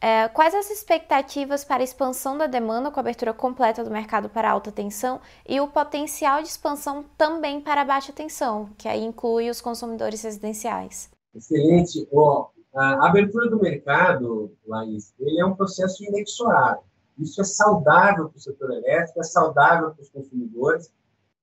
É, 0.00 0.28
quais 0.28 0.54
as 0.54 0.70
expectativas 0.70 1.64
para 1.64 1.82
a 1.82 1.84
expansão 1.84 2.36
da 2.36 2.46
demanda 2.46 2.90
com 2.90 3.00
a 3.00 3.02
abertura 3.02 3.32
completa 3.32 3.82
do 3.82 3.90
mercado 3.90 4.28
para 4.28 4.50
alta 4.50 4.70
tensão 4.70 5.20
e 5.48 5.58
o 5.58 5.68
potencial 5.68 6.42
de 6.42 6.48
expansão 6.48 7.04
também 7.16 7.60
para 7.60 7.84
baixa 7.84 8.12
tensão, 8.12 8.68
que 8.76 8.88
aí 8.88 9.02
inclui 9.02 9.48
os 9.48 9.60
consumidores 9.60 10.22
residenciais? 10.22 11.10
Excelente. 11.34 12.06
Oh, 12.12 12.48
a 12.74 13.08
abertura 13.08 13.48
do 13.48 13.58
mercado, 13.58 14.52
Laís, 14.66 15.14
ele 15.18 15.40
é 15.40 15.46
um 15.46 15.54
processo 15.54 16.04
inexorável. 16.04 16.84
Isso 17.18 17.40
é 17.40 17.44
saudável 17.44 18.28
para 18.28 18.36
o 18.36 18.40
setor 18.40 18.70
elétrico, 18.72 19.20
é 19.20 19.22
saudável 19.22 19.92
para 19.92 20.02
os 20.02 20.10
consumidores. 20.10 20.92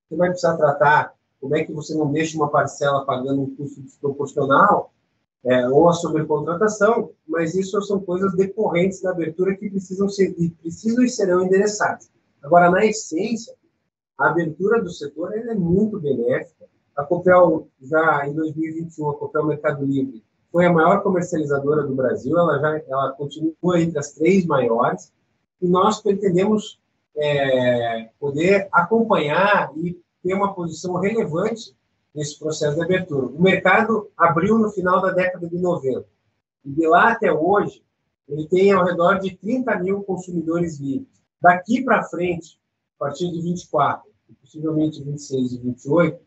Você 0.08 0.16
vai 0.16 0.28
precisar 0.28 0.56
tratar 0.56 1.14
como 1.40 1.56
é 1.56 1.64
que 1.64 1.72
você 1.72 1.92
não 1.94 2.12
deixa 2.12 2.36
uma 2.36 2.48
parcela 2.48 3.04
pagando 3.04 3.42
um 3.42 3.56
custo 3.56 3.82
desproporcional 3.82 4.93
é, 5.44 5.68
ou 5.68 5.88
a 5.88 5.92
sobrecontratação, 5.92 7.10
mas 7.28 7.54
isso 7.54 7.80
são 7.82 8.00
coisas 8.00 8.34
decorrentes 8.34 9.02
da 9.02 9.10
abertura 9.10 9.54
que 9.54 9.70
precisam 9.70 10.08
ser 10.08 10.34
precisam 10.62 11.04
e 11.04 11.08
serão 11.08 11.44
endereçadas. 11.44 12.10
Agora, 12.42 12.70
na 12.70 12.84
essência, 12.84 13.54
a 14.18 14.28
abertura 14.28 14.82
do 14.82 14.90
setor 14.90 15.36
é 15.36 15.54
muito 15.54 16.00
benéfica. 16.00 16.64
A 16.96 17.04
Copel, 17.04 17.68
já 17.82 18.26
em 18.26 18.32
2021, 18.34 19.10
a 19.10 19.16
Copel 19.16 19.46
Mercado 19.46 19.84
Livre 19.84 20.22
foi 20.50 20.66
a 20.66 20.72
maior 20.72 21.02
comercializadora 21.02 21.82
do 21.82 21.96
Brasil, 21.96 22.38
ela 22.38 22.60
já 22.60 22.80
ela 22.86 23.12
continua 23.12 23.80
entre 23.80 23.98
as 23.98 24.12
três 24.12 24.46
maiores, 24.46 25.12
e 25.60 25.66
nós 25.66 26.00
pretendemos 26.00 26.80
é, 27.16 28.08
poder 28.20 28.68
acompanhar 28.70 29.72
e 29.76 30.00
ter 30.22 30.32
uma 30.32 30.54
posição 30.54 30.94
relevante 30.94 31.74
nesse 32.14 32.38
processo 32.38 32.76
de 32.76 32.82
abertura. 32.82 33.26
O 33.26 33.42
mercado 33.42 34.10
abriu 34.16 34.58
no 34.58 34.70
final 34.70 35.02
da 35.02 35.10
década 35.10 35.48
de 35.48 35.58
90, 35.58 36.06
e 36.64 36.70
de 36.70 36.86
lá 36.86 37.12
até 37.12 37.32
hoje, 37.32 37.82
ele 38.28 38.48
tem 38.48 38.72
ao 38.72 38.84
redor 38.84 39.18
de 39.18 39.36
30 39.36 39.78
mil 39.80 40.02
consumidores 40.02 40.78
livres. 40.78 41.08
Daqui 41.40 41.82
para 41.84 42.04
frente, 42.04 42.58
a 42.98 43.04
partir 43.04 43.30
de 43.30 43.42
24, 43.42 44.10
possivelmente 44.40 45.02
26 45.02 45.52
e 45.52 45.58
28, 45.58 46.20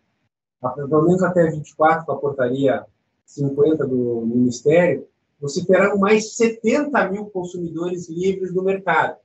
pelo 0.75 1.03
menos 1.03 1.23
até 1.23 1.49
24, 1.49 2.05
com 2.05 2.11
a 2.11 2.17
portaria 2.17 2.85
50 3.25 3.87
do 3.87 4.21
Ministério, 4.25 5.07
você 5.39 5.65
terá 5.65 5.95
mais 5.95 6.35
70 6.35 7.09
mil 7.09 7.25
consumidores 7.27 8.09
livres 8.09 8.53
no 8.53 8.63
mercado. 8.63 9.17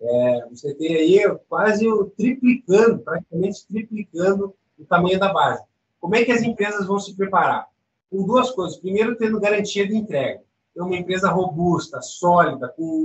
É, 0.00 0.46
você 0.48 0.74
tem 0.74 0.96
aí 0.96 1.38
quase 1.48 1.86
triplicando, 2.16 3.00
praticamente 3.00 3.66
triplicando 3.66 4.54
o 4.78 4.84
tamanho 4.84 5.18
da 5.18 5.32
base. 5.32 5.62
Como 6.00 6.16
é 6.16 6.24
que 6.24 6.32
as 6.32 6.42
empresas 6.42 6.86
vão 6.86 6.98
se 6.98 7.14
preparar? 7.14 7.68
Com 8.10 8.24
duas 8.24 8.50
coisas. 8.50 8.78
Primeiro, 8.78 9.16
tendo 9.16 9.38
garantia 9.38 9.86
de 9.86 9.94
entrega. 9.94 10.42
Então, 10.72 10.86
uma 10.86 10.96
empresa 10.96 11.30
robusta, 11.30 12.00
sólida, 12.00 12.72
com 12.76 13.04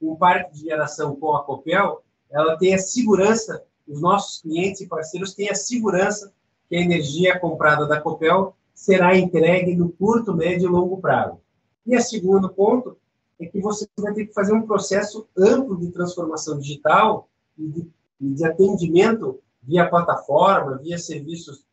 um 0.00 0.16
parque 0.16 0.54
de 0.54 0.60
geração 0.60 1.16
com 1.16 1.34
a 1.34 1.42
Copel, 1.42 2.02
ela 2.30 2.56
tem 2.56 2.74
a 2.74 2.78
segurança, 2.78 3.64
os 3.86 4.00
nossos 4.00 4.42
clientes 4.42 4.80
e 4.80 4.86
parceiros 4.86 5.34
têm 5.34 5.48
a 5.50 5.54
segurança 5.54 6.32
que 6.68 6.76
a 6.76 6.80
energia 6.80 7.38
comprada 7.38 7.86
da 7.86 8.00
Copel 8.00 8.54
será 8.74 9.16
entregue 9.16 9.74
no 9.74 9.88
curto, 9.88 10.34
médio 10.34 10.68
e 10.68 10.72
longo 10.72 10.98
prazo. 10.98 11.40
E 11.86 11.96
o 11.96 12.00
segundo 12.00 12.48
ponto 12.50 12.96
é 13.40 13.46
que 13.46 13.60
você 13.60 13.88
vai 13.98 14.12
ter 14.12 14.26
que 14.26 14.34
fazer 14.34 14.52
um 14.52 14.66
processo 14.66 15.26
amplo 15.36 15.76
de 15.78 15.90
transformação 15.90 16.58
digital 16.58 17.28
e 17.56 17.66
de, 17.66 17.90
de 18.20 18.44
atendimento 18.44 19.40
via 19.62 19.88
plataforma, 19.88 20.78
via 20.78 20.98
serviços 20.98 21.64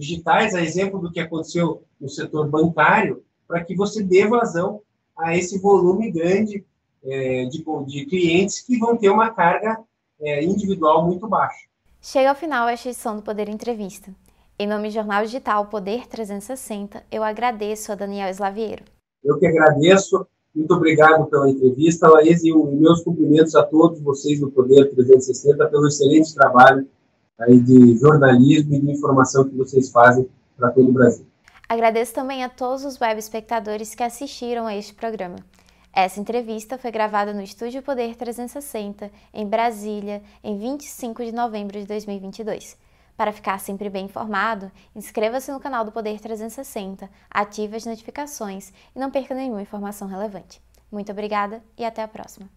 digitais, 0.00 0.54
a 0.54 0.62
exemplo 0.62 0.98
do 0.98 1.12
que 1.12 1.20
aconteceu 1.20 1.84
no 2.00 2.08
setor 2.08 2.48
bancário, 2.48 3.22
para 3.46 3.62
que 3.62 3.76
você 3.76 4.02
dê 4.02 4.26
vazão 4.26 4.80
a 5.16 5.36
esse 5.36 5.58
volume 5.58 6.10
grande 6.10 6.64
é, 7.04 7.44
de, 7.44 7.64
de, 7.86 8.06
clientes 8.06 8.60
que 8.60 8.78
vão 8.78 8.96
ter 8.96 9.10
uma 9.10 9.30
carga 9.30 9.78
é, 10.20 10.42
individual 10.42 11.06
muito 11.06 11.28
baixa. 11.28 11.68
Chega 12.00 12.30
ao 12.30 12.34
final 12.34 12.68
esta 12.68 12.88
edição 12.88 13.16
do 13.16 13.22
Poder 13.22 13.48
Entrevista. 13.48 14.14
Em 14.58 14.66
nome 14.66 14.88
do 14.88 14.94
Jornal 14.94 15.24
Digital 15.24 15.66
Poder 15.66 16.06
360, 16.06 17.04
eu 17.10 17.22
agradeço 17.22 17.92
a 17.92 17.94
Daniel 17.94 18.30
Slaviero. 18.30 18.84
Eu 19.22 19.38
que 19.38 19.46
agradeço. 19.46 20.26
Muito 20.54 20.74
obrigado 20.74 21.26
pela 21.26 21.48
entrevista, 21.48 22.08
Laís, 22.08 22.42
e 22.42 22.52
meus 22.52 23.04
cumprimentos 23.04 23.54
a 23.54 23.62
todos 23.62 24.00
vocês 24.00 24.40
do 24.40 24.50
Poder 24.50 24.90
360 24.90 25.66
pelo 25.68 25.86
excelente 25.86 26.34
trabalho 26.34 26.88
aí 27.40 27.58
de 27.58 27.96
jornalismo 27.96 28.74
e 28.74 28.80
de 28.80 28.90
informação 28.90 29.48
que 29.48 29.56
vocês 29.56 29.90
fazem 29.90 30.28
para 30.56 30.70
todo 30.70 30.88
o 30.88 30.92
Brasil. 30.92 31.26
Agradeço 31.68 32.12
também 32.12 32.42
a 32.42 32.48
todos 32.48 32.84
os 32.84 33.00
web 33.00 33.18
espectadores 33.18 33.94
que 33.94 34.02
assistiram 34.02 34.66
a 34.66 34.74
este 34.74 34.92
programa. 34.92 35.36
Essa 35.92 36.20
entrevista 36.20 36.78
foi 36.78 36.90
gravada 36.90 37.32
no 37.32 37.42
Estúdio 37.42 37.82
Poder 37.82 38.14
360, 38.14 39.10
em 39.34 39.46
Brasília, 39.46 40.22
em 40.42 40.58
25 40.58 41.24
de 41.24 41.32
novembro 41.32 41.78
de 41.78 41.86
2022. 41.86 42.76
Para 43.16 43.32
ficar 43.32 43.60
sempre 43.60 43.90
bem 43.90 44.06
informado, 44.06 44.70
inscreva-se 44.94 45.50
no 45.52 45.60
canal 45.60 45.84
do 45.84 45.92
Poder 45.92 46.20
360, 46.20 47.10
ative 47.30 47.76
as 47.76 47.84
notificações 47.84 48.72
e 48.94 48.98
não 48.98 49.10
perca 49.10 49.34
nenhuma 49.34 49.62
informação 49.62 50.08
relevante. 50.08 50.60
Muito 50.90 51.12
obrigada 51.12 51.62
e 51.76 51.84
até 51.84 52.02
a 52.02 52.08
próxima! 52.08 52.48